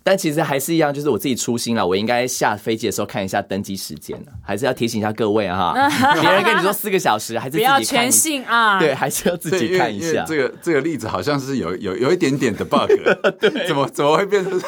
[0.02, 1.86] 但其实还是一样，就是我自己粗心了。
[1.86, 5.74] 我应该下飞机的时候看一下登机时间呢，还是要提醒一下各位哈。
[6.20, 8.78] 别人跟你说四个小时，还是自己不要全信啊？
[8.78, 10.24] 对，还是要自己看一下。
[10.26, 12.88] 这个这个例子好像是有有有一点点的 bug，
[13.38, 14.60] 对，怎么怎么会变成？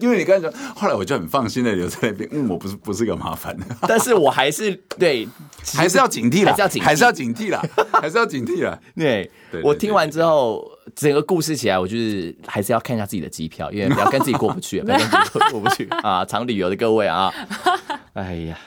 [0.00, 2.28] 因为你刚才说，后来我就很放心的留在那边。
[2.32, 3.56] 嗯，我不是不是个麻烦，
[3.86, 5.28] 但是我还是对，
[5.74, 6.50] 还是要警惕了，
[6.82, 7.62] 还是要警惕了，
[7.92, 8.78] 还是要警惕了。
[8.96, 9.30] 对，
[9.62, 10.66] 我听完之后。
[10.94, 16.24] 整个故事起来，我就是还是要看一下自己的机票，因为不要跟自己过不去， 不要跟自己过不去啊！
[16.24, 17.32] 常旅游的各位啊，
[18.14, 18.58] 哎呀，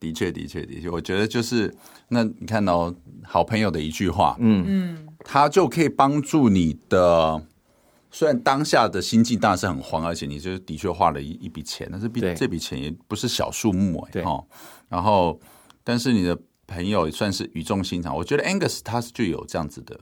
[0.00, 1.74] 的确，的确，的确，我觉得就是
[2.08, 2.94] 那你看到、哦、
[3.24, 7.42] 好朋友的一句话，嗯嗯，他就可以帮助你的。
[8.08, 14.42] 虽然当下的心境当然是很慌，而且你就的确花了一一笔钱，但是笔这笔钱也不是小数目哎，哈。
[14.88, 15.38] 然后，
[15.84, 18.16] 但是你的朋友也算是语重心长。
[18.16, 20.00] 我觉得 Angus 他是就有这样子的，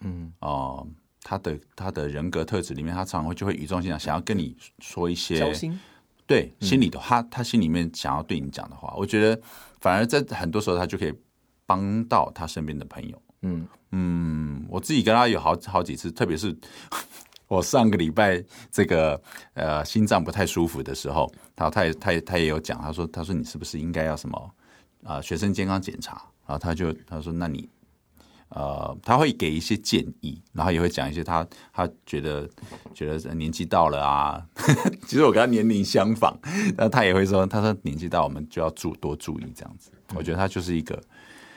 [0.00, 0.86] 嗯哦、呃，
[1.24, 5.52] 他的他的人格特质里面，他常常会就会语重心长，想要跟你说一些
[6.24, 8.94] 对心里的话，他心里面想要对你讲的话。
[8.96, 9.42] 我觉得
[9.80, 11.12] 反而在很多时候，他就可以
[11.66, 13.22] 帮到他身边的朋友。
[13.42, 16.56] 嗯嗯，我自己跟他有好好几次，特别是。
[17.46, 19.20] 我上个礼拜这个
[19.52, 24.38] 呃心脏不太舒服的时候，然后他也他也他也有讲，他说他说你是不是应该要什么
[25.02, 26.14] 啊、呃、全身健康检查？
[26.46, 27.68] 然后他就他说那你
[28.50, 32.48] 呃他会给一些建议，然后也会讲一些他他觉得
[32.94, 34.42] 觉得年纪到了啊，
[35.06, 36.34] 其实我跟他年龄相仿，
[36.76, 39.90] 然后他也会说他说年纪到我们就要注多注意这样子。
[40.14, 41.00] 我觉得他就是一个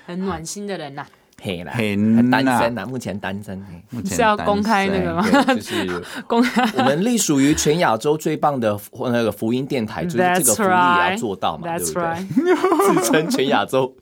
[0.05, 1.09] 很暖心的人呐、啊。
[1.39, 3.63] 嘿啦，很单身呐，目前单身。
[3.91, 5.21] 目前是要公开那个吗？
[5.53, 6.63] 就是公开。
[6.79, 8.75] 我们隶属于全亚洲最棒的
[9.11, 12.95] 那个福音电台，就是这个福利也要做到嘛，对不对？
[13.01, 13.95] 自称全亚洲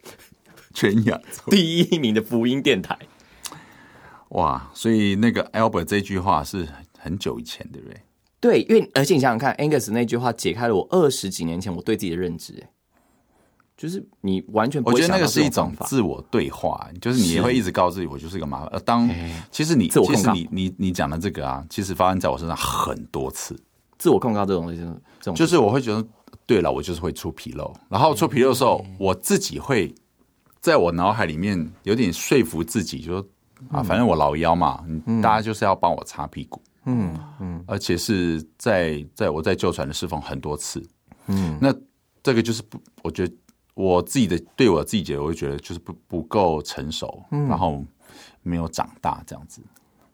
[0.75, 2.95] 全亚洲第一名的福音电台。
[4.29, 6.67] 哇，所以那个 Albert 这句话是
[6.99, 8.01] 很久以前，对不对？
[8.39, 12.69] 对，因为而且你想想看，Angus 那句话解开了我二十几年前我对自己的认知，哎。
[13.77, 18.69] 就是你完全不会，我觉得那个是一种自我对话，就是你也会一直告诉自己，我就是一个麻烦。
[18.71, 19.09] 呃，当
[19.51, 23.53] 其实你其实你你你讲的这个啊，其实发生在我身上很多次。
[23.97, 24.79] 自我控告这种东西，
[25.19, 26.07] 这种就是我会觉得，
[26.45, 29.93] 对了，我就是会出纰漏，然后出纰漏的时候，我自己会
[30.65, 33.27] 在我脑海里面有点说服自己，就说
[33.69, 34.83] 啊，反正我老幺嘛，
[35.21, 40.83] 大家就是要帮我擦屁股，嗯嗯，而且是在在我在旧船的侍奉很多次，
[41.27, 41.71] 嗯，那
[42.23, 43.33] 这个就是不，我觉得。
[43.75, 47.83] 我自己的对我自己我就觉得就是不不够成熟，嗯，然后
[48.41, 49.61] 没有长大这样子，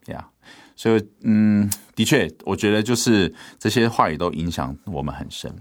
[0.08, 5.56] 呀、yeah，所以嗯，的确，我觉得就是这些话语都影响我们很深。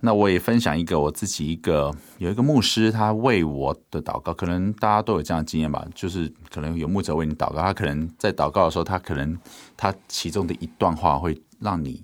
[0.00, 9.38] 那我也分享一个我自己一个有一个牧师，他为我的祷告，可能大家都有这样的经验吧，就是可能有牧者为你祷告，他可能在祷告的时候，他可能
[9.76, 12.00] 他其中的一段话会让你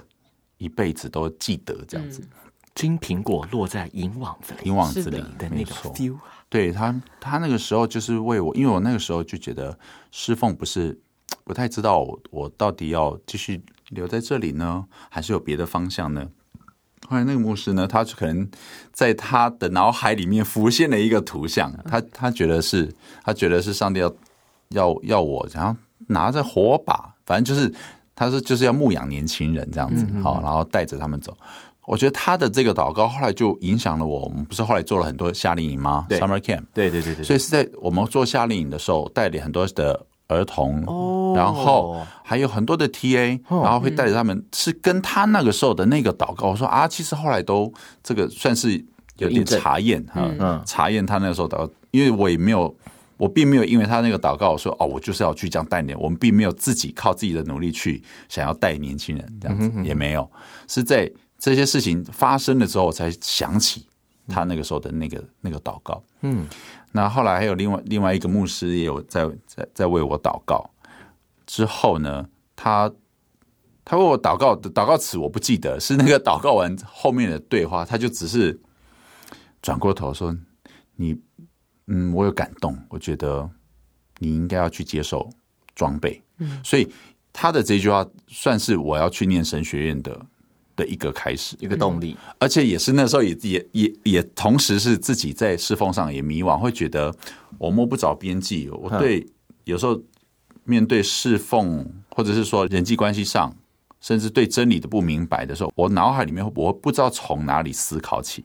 [0.59, 2.21] 一辈子都记得这样子。
[2.23, 2.29] 嗯
[2.75, 6.17] 金苹果落在银网子里，银网子里的那个 feel，
[6.49, 9.79] 对他，他那个时候就是为我，因为我那个时候就觉得
[10.11, 11.01] 侍奉不是
[11.47, 16.29] 不太知道我，我到底要继续留在这里呢，还是有别的方向呢？
[17.09, 18.49] 后来那个牧师呢，他就可能
[18.93, 22.93] 在他的脑海里面浮现了一个图像，他他觉得是，
[23.23, 24.15] 他觉得是上帝要
[24.71, 25.77] 要要我，然后
[26.09, 27.73] 拿着火把，反正就是
[28.15, 31.37] 他说就是要牧养年轻人这样子，好，然后带着他们走。
[31.87, 34.21] 我觉得他的这个祷告后来就影响了我。
[34.21, 37.23] 我们不是后来做了很多夏令营吗？Summer Camp，对对对对。
[37.23, 46.49] 所以是在我们做夏令营的时候，带领很多的儿童，哦，然后还有很多的 TA，然后会带着他们，是跟他那个时候的那个祷告。
[46.49, 47.73] 我说啊，其实后来都
[48.03, 48.73] 这个算是
[49.19, 52.75] 有点查验哈，嗯，查验他那个时候祷告，因为我也没有，
[53.17, 55.97] 我并没有因为他那个祷告我说哦，我就是要去这样带领。
[55.99, 60.31] 我们并没有自己靠自己的努力去想要带年轻人这样子，也没有
[60.69, 61.11] 是在。
[61.37, 63.87] 这些事情发生了之后，我才想起
[64.29, 66.03] 他那个时候的那个那个祷告。
[66.23, 66.47] 嗯，
[66.93, 70.65] 那后来还有另外另外一个牧师也有在在在为我祷告。
[71.47, 72.93] 之后呢，他
[73.85, 78.59] 他问我祷告的祷告词我不记得，是那个祷告完后面的对话，他就只是
[79.63, 80.37] 转过头说
[80.97, 81.17] ：“你，
[81.87, 83.49] 嗯，我有感动，我觉得
[84.19, 85.29] 你应该要去接受
[85.75, 86.91] 装备。”嗯，所以
[87.33, 90.27] 他的这句话算是我要去念神学院的。
[90.77, 97.15] 的一个开始，一个动力，而且也是那时候也也也也同时是自己在侍奉上也迷惘，会觉得
[97.59, 98.69] 我摸不着边际。
[98.71, 99.25] 我对
[99.63, 99.97] 有时候
[100.65, 103.55] 面对侍奉，或者是说人际关系上，
[104.01, 108.45] 甚至对真理的不明白的时候，我脑海里面我不知道从哪里思考起，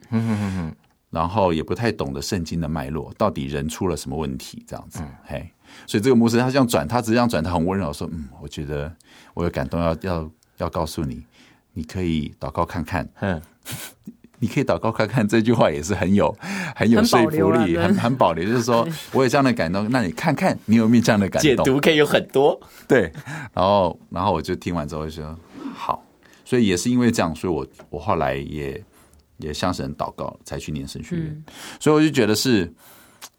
[1.09, 5.01] 然后也不太懂得圣经的脉络，到底人出了什么问题这样子。
[5.25, 5.51] 嘿，
[5.87, 8.93] 所以这个牧师他这样转，他只是这样转，他很温柔说：“嗯，我觉得
[9.33, 11.25] 我有感动要，要要要告诉你。”
[11.73, 13.41] 你可以祷告看看，嗯，
[14.39, 16.35] 你可以祷告看看，这句话也是很有
[16.75, 21.49] 很有说服力，很很保留，就是说 我有这样的感动，那你看看你有没有这样的感动？
[21.49, 23.11] 解读可以有很多，对，
[23.53, 25.37] 然后然后我就听完之后就说
[25.73, 26.03] 好，
[26.43, 28.83] 所以也是因为这样，所以我我后来也
[29.37, 31.43] 也向神祷告，才去念神学院，嗯，
[31.79, 32.71] 所以我就觉得是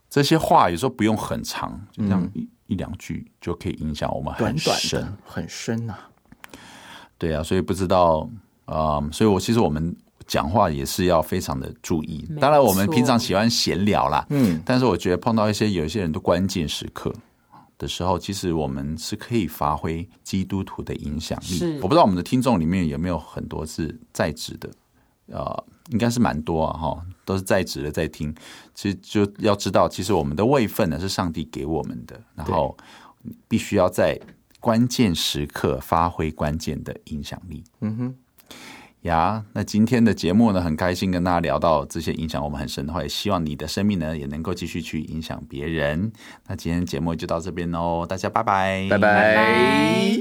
[0.08, 6.10] 这些话有时候不用很长，就这样一一两句就可以影响我们很深，很深呐，啊。
[7.18, 8.28] 对啊，所以不知道
[8.64, 9.94] 啊、呃，所以我其实我们
[10.30, 12.24] 讲话也是要非常的注意。
[12.40, 17.12] 当然，我们平常喜欢闲聊啦，嗯，但是我觉得碰到一些有一些人的关键时刻
[17.76, 21.58] 的时候，其实我们是可以发挥基督徒的影响力。
[21.58, 24.70] 是我不知道我们的听众里面有没有很多是在职的，
[25.26, 28.32] 呃，应该是蛮多啊，哈，都是在职的在听。
[28.72, 32.76] 其实就要知道，其实我们的位分呢是上帝给我们的，然后
[33.48, 34.16] 必须要在
[34.60, 37.64] 关键时刻发挥关键的影响力。
[37.80, 38.14] 嗯哼。
[39.02, 46.12] 呀，那今天的节目呢，很开心跟大家聊到这些影响我们很深的话，也希望你的生命呢也能够继续去影响别人。
[46.46, 50.20] 那今天节目就到这边喽，大家拜拜，拜拜。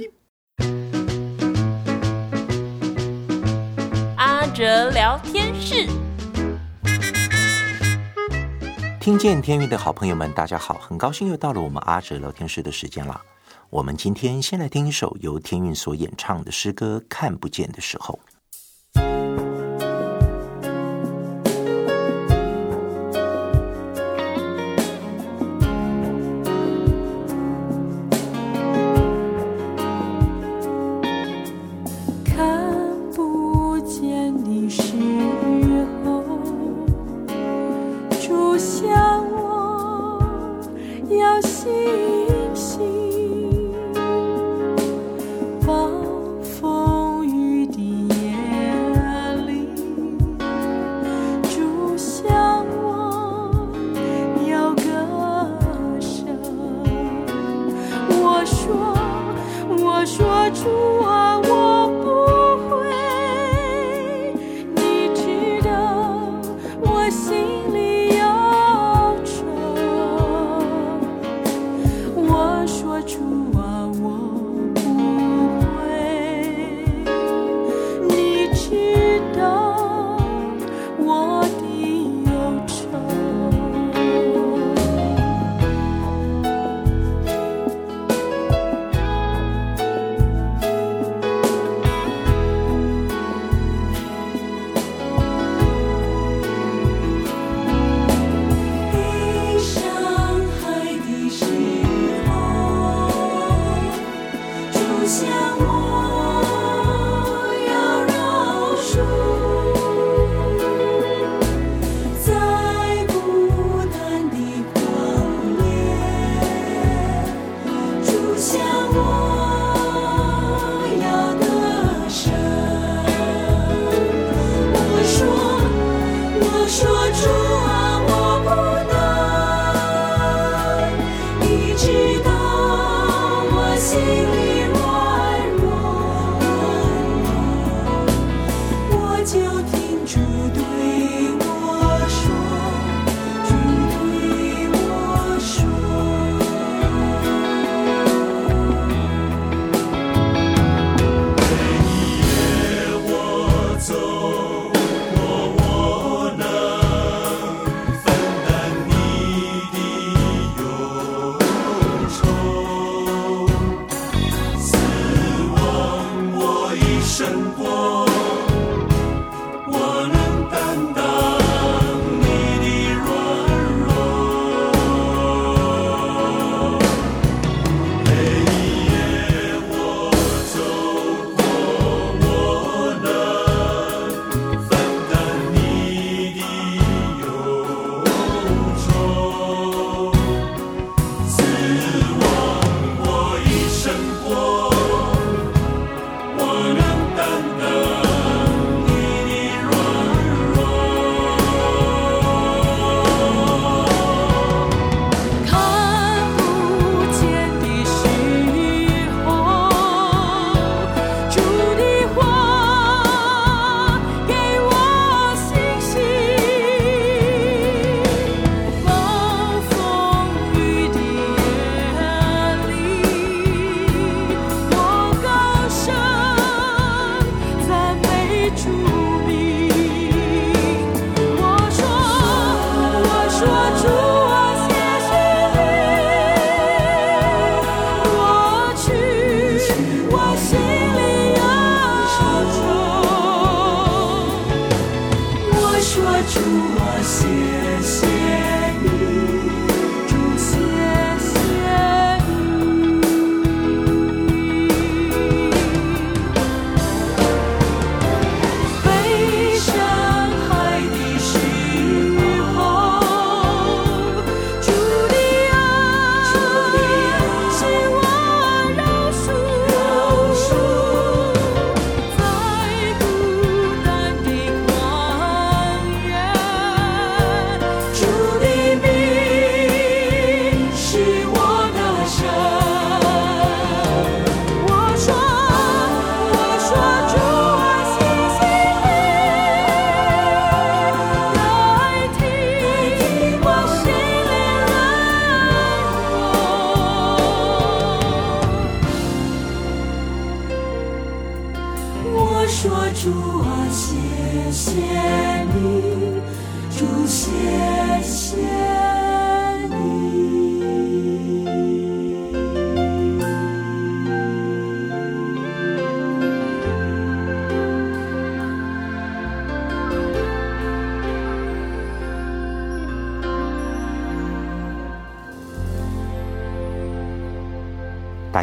[4.16, 5.86] 阿哲聊天室，
[9.02, 13.20] 听见天韵的好朋友们，大家好，很高兴又到了我们阿哲聊天室的时间了。
[13.70, 18.18] 我们今天先来听一首由天韵所演唱的诗歌《看不见的时候》。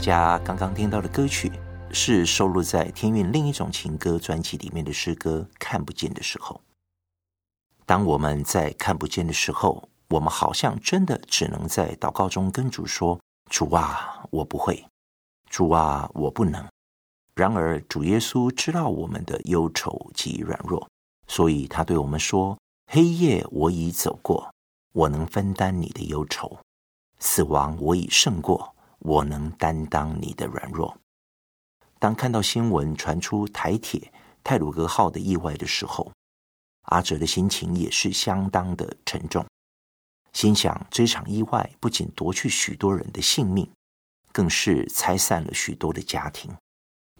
[0.07, 1.50] 家刚刚听到的歌曲
[1.90, 6.54] 是收录在天韵另一种情歌专辑里面的诗歌《看不见的时候》。
[7.84, 13.18] 当我们在看不见的时候，我们好像真的只能在祷告中跟主说
[13.50, 14.76] ：“主啊，我不会；
[15.50, 16.64] 主啊，我不能。”
[17.34, 20.88] 然而，主耶稣知道我们的忧愁及软弱，
[21.26, 22.57] 所以他对我们说
[22.92, 24.54] ：“黑夜我已走过，
[24.92, 26.59] 我能分担你的忧愁；
[27.18, 28.72] 死亡我已胜过。”
[29.07, 30.98] 我能担当你的软弱。
[32.00, 36.11] 当看到新闻传出台铁泰鲁格号的意外的时候，
[36.82, 39.46] 阿哲的心情也是相当的沉重。
[40.32, 43.70] 心想，这场意外不仅夺去许多人的性命，
[44.32, 46.52] 更是拆散了许多的家庭，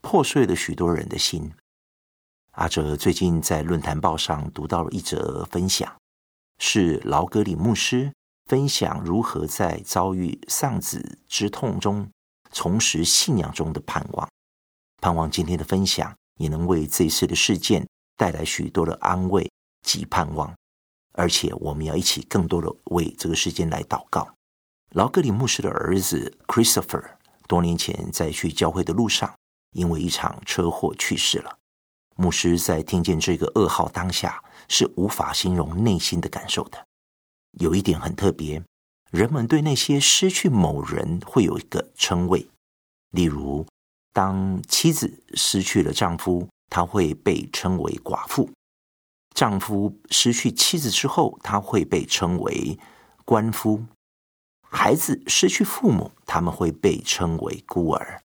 [0.03, 1.53] 破碎了许多人的心。
[2.51, 5.97] 阿哲最近在论坛报上读到了一则分享，
[6.59, 8.13] 是劳格里牧师。
[8.47, 12.09] 分享如何在遭遇丧子之痛中
[12.53, 14.29] 重拾信仰中的盼望，
[15.03, 17.87] 盼望今天的分享也能为这次的事件
[18.17, 19.51] 带来许多的安慰
[19.83, 20.55] 及盼望，
[21.13, 24.29] 而且我们要一起更多的为这个事件来祷告。
[24.91, 27.03] 劳格里牧师的儿子 Christopher
[27.49, 29.35] 多年前在去教会的路上，
[29.73, 31.59] 因为一场车祸去世了。
[32.15, 36.86] 牧师在听见这个噩耗当下，是无法形容内心的感受的。
[37.61, 38.63] 有一点很特别，
[39.11, 42.49] 人们对那些失去某人会有一个称谓，
[43.11, 43.67] 例如，
[44.13, 48.49] 当妻子失去了丈夫，她会被称为寡妇；
[49.35, 52.79] 丈夫失去妻子之后，他会被称为
[53.25, 53.81] 鳏夫；
[54.63, 58.23] 孩子失去父母，他们会被称为孤儿。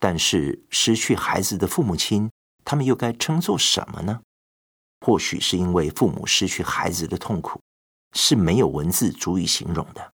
[0.00, 2.30] 但是，失去孩子的父母亲，
[2.64, 4.20] 他们又该称作什么呢？
[5.04, 7.60] 或许是因为父母失去孩子的痛苦。
[8.12, 10.12] 是没有文字足以形容的。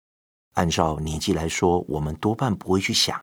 [0.55, 3.20] 按照年纪来说，我们多半不会去想，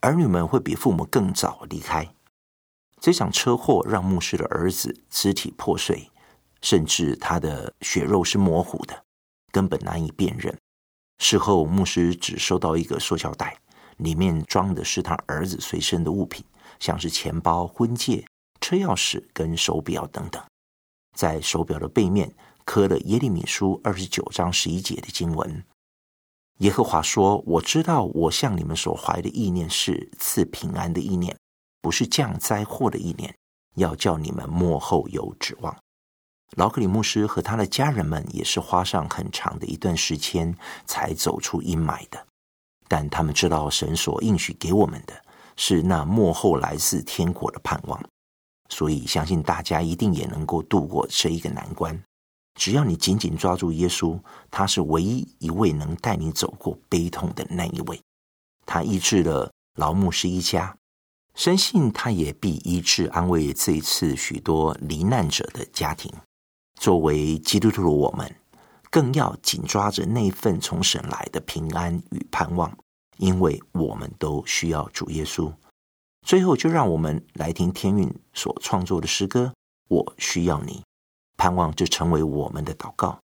[0.00, 2.08] 儿女们会比父母更早离开。
[3.00, 6.10] 这场车祸让牧师的儿子肢体破碎，
[6.62, 9.04] 甚至他的血肉是模糊的，
[9.52, 10.56] 根本难以辨认。
[11.18, 13.58] 事后，牧师只收到一个塑胶袋，
[13.98, 16.44] 里面装的是他儿子随身的物品，
[16.78, 18.26] 像是钱包、婚戒、
[18.60, 20.42] 车钥匙跟手表等等。
[21.14, 22.34] 在手表的背面，
[22.66, 25.64] 刻了耶利米书二十九章十一节的经文，
[26.58, 31.38] 耶和华说：“我知道我向你们所怀的意念是赐平安的意念，
[31.80, 33.34] 不是降灾祸的意念，
[33.76, 35.74] 要叫你们末后有指望。”
[36.56, 40.54] 劳克里牧师和他的家人们也是花上很长的一段时间
[40.86, 42.26] 才走出阴霾的，
[42.88, 45.14] 但他们知道神所应许给我们的
[45.56, 48.04] 是那末后来自天国的盼望，
[48.68, 52.02] 所以相信大家一定也能够度过这一个难关。
[52.56, 54.18] 只要你紧紧抓住耶稣，
[54.50, 58.00] 他是唯一一位能带你走过悲痛的那一位。
[58.64, 60.76] 他医治了劳牧师一家，
[61.34, 66.10] 深信他也必医治安慰这一次许多罹难者的家庭。
[66.80, 68.34] 作为基督徒的我们，
[68.90, 72.76] 更要紧抓着那份从神来的平安与盼望，
[73.18, 75.52] 因为我们都需要主耶稣。
[76.22, 79.52] 最后，就让我们来听天韵所创作的诗歌
[79.88, 80.72] 《我需要你》。
[81.36, 83.20] 盼望这成为我们的祷告，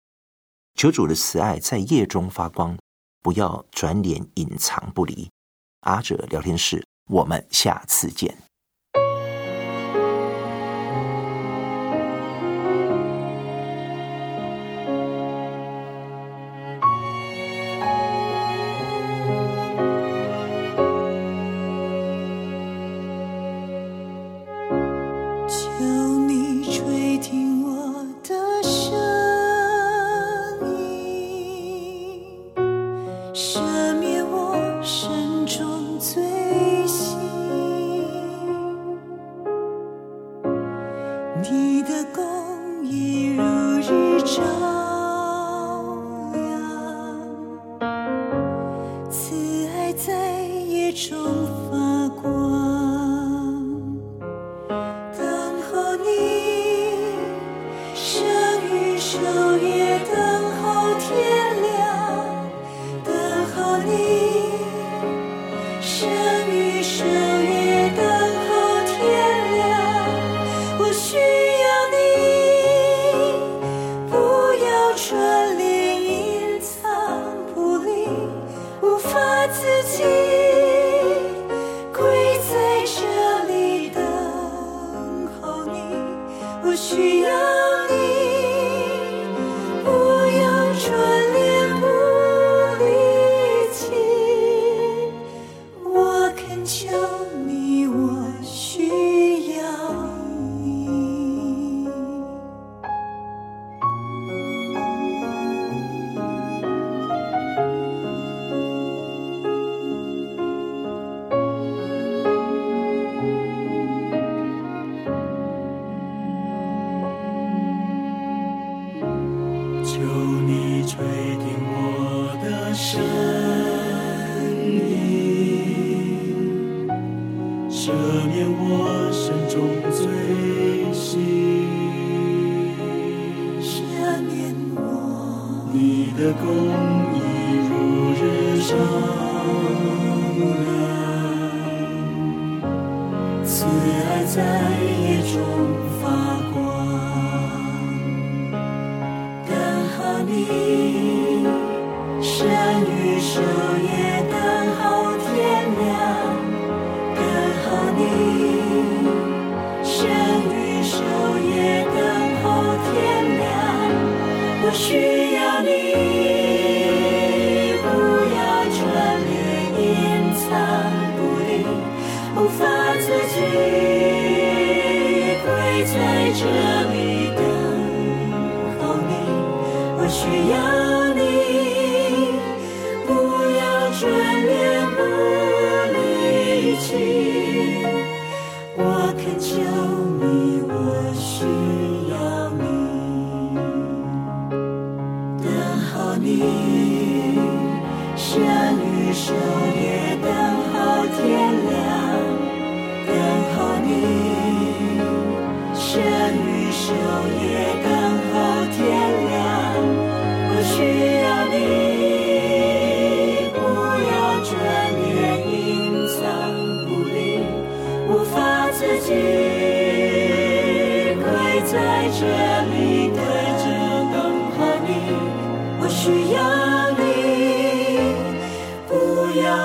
[0.74, 2.76] 求主的慈爱在夜中发光，
[3.22, 5.30] 不要转脸隐藏不离。
[5.80, 8.36] 阿哲聊天室，我们下次见。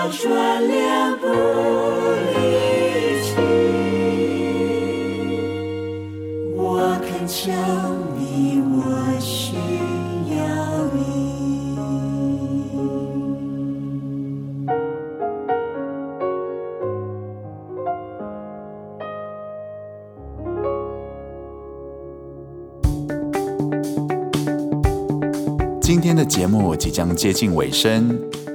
[0.10, 1.28] 转脸不
[2.34, 2.36] 离
[3.22, 3.36] 弃，
[6.56, 7.52] 我恳求
[8.18, 9.56] 你，我需
[10.34, 10.38] 要
[10.94, 10.98] 你。
[25.82, 28.18] 今天的节目即将接近尾声，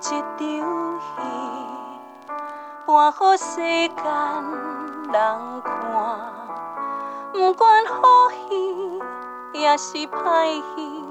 [0.00, 1.04] 一场戏，
[2.86, 3.94] 搬好世间
[5.12, 5.72] 人看。
[7.34, 9.02] 不管好戏
[9.52, 11.04] 也是歹戏，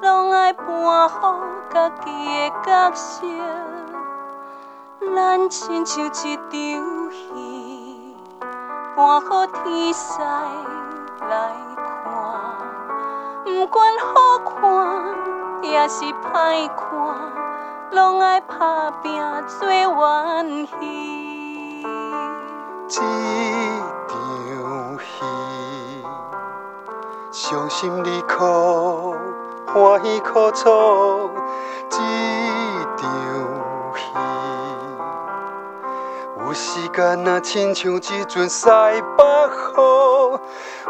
[0.00, 1.34] 拢爱搬好
[1.74, 3.26] 家己的角色。
[5.16, 8.16] 咱亲像一场戏，
[8.94, 10.20] 搬好天师
[11.28, 11.92] 来看。
[13.44, 15.16] 不管好看
[15.62, 17.41] 也是歹看，
[17.92, 19.12] 拢爱打拼
[19.46, 21.84] 做演戏。
[22.88, 23.02] 这
[24.08, 25.04] 场戏，
[27.30, 29.14] 伤心离苦，
[29.66, 31.30] 欢喜苦楚。
[31.90, 31.98] 这
[32.96, 33.04] 场
[33.94, 34.02] 戏，
[36.38, 38.70] 有时间若亲像一阵西
[39.18, 39.24] 北
[39.74, 40.40] 风，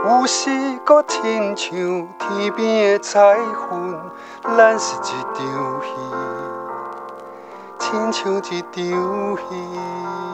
[0.07, 4.01] 有时阁亲像天边的彩云。
[4.57, 5.89] 咱是一场戏，
[7.93, 10.32] 亲像一场戏。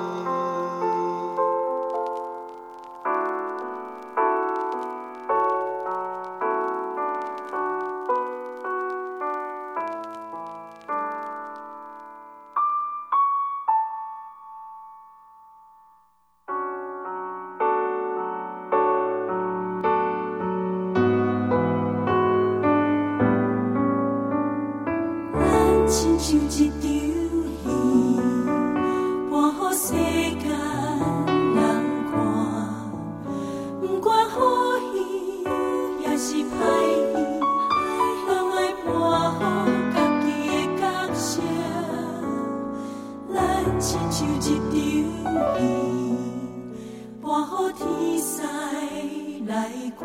[49.68, 50.00] 爱看，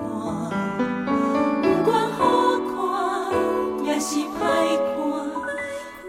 [1.62, 2.20] 不管好
[2.68, 2.76] 看
[3.86, 4.36] 也是歹
[4.92, 4.94] 看，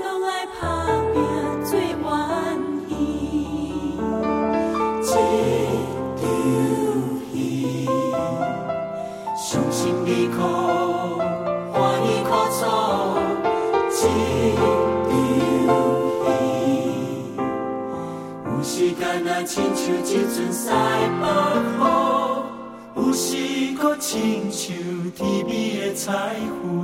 [0.01, 0.29] 拢爱
[0.61, 0.61] 打
[1.13, 1.17] 拼
[1.63, 1.71] 做
[2.03, 2.11] 玩
[2.89, 2.91] 具。
[5.03, 5.09] 这
[6.19, 6.21] 场
[7.31, 7.33] 戏，
[9.37, 10.37] 伤心的哭，
[11.73, 12.29] 欢喜苦
[12.59, 12.61] 楚，
[13.89, 14.03] 这
[14.57, 14.59] 场
[16.27, 16.27] 戏，
[18.51, 20.75] 有时间若亲像一阵赛。
[26.05, 26.13] 在
[26.61, 26.84] 乎。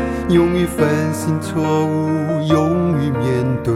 [0.31, 3.73] 勇于反省错误，勇于面对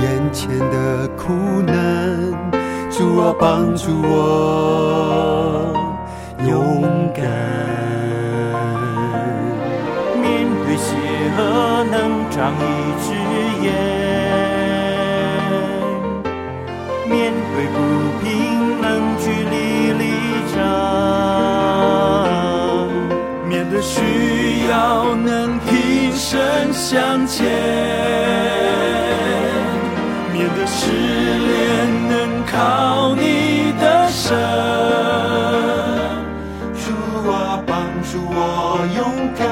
[0.00, 1.32] 眼前的苦
[1.66, 1.74] 难。
[2.92, 5.74] 主啊，帮助我
[6.46, 7.24] 勇敢。
[10.22, 10.94] 面对邪
[11.36, 11.40] 恶，
[11.90, 11.94] 能
[12.30, 12.64] 长一
[13.02, 13.06] 只
[13.66, 13.68] 眼；
[17.10, 17.76] 面对不
[18.22, 18.86] 平，能
[19.18, 20.04] 据理力
[20.54, 20.56] 争；
[23.48, 23.96] 面对需
[24.70, 25.56] 要，能。
[26.18, 27.46] 身向前，
[30.32, 34.34] 面对失恋，能靠你的神。
[36.74, 36.84] 主
[37.30, 37.76] 啊，帮
[38.10, 38.38] 助我
[38.96, 38.98] 勇
[39.38, 39.46] 敢，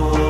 [0.00, 0.29] 反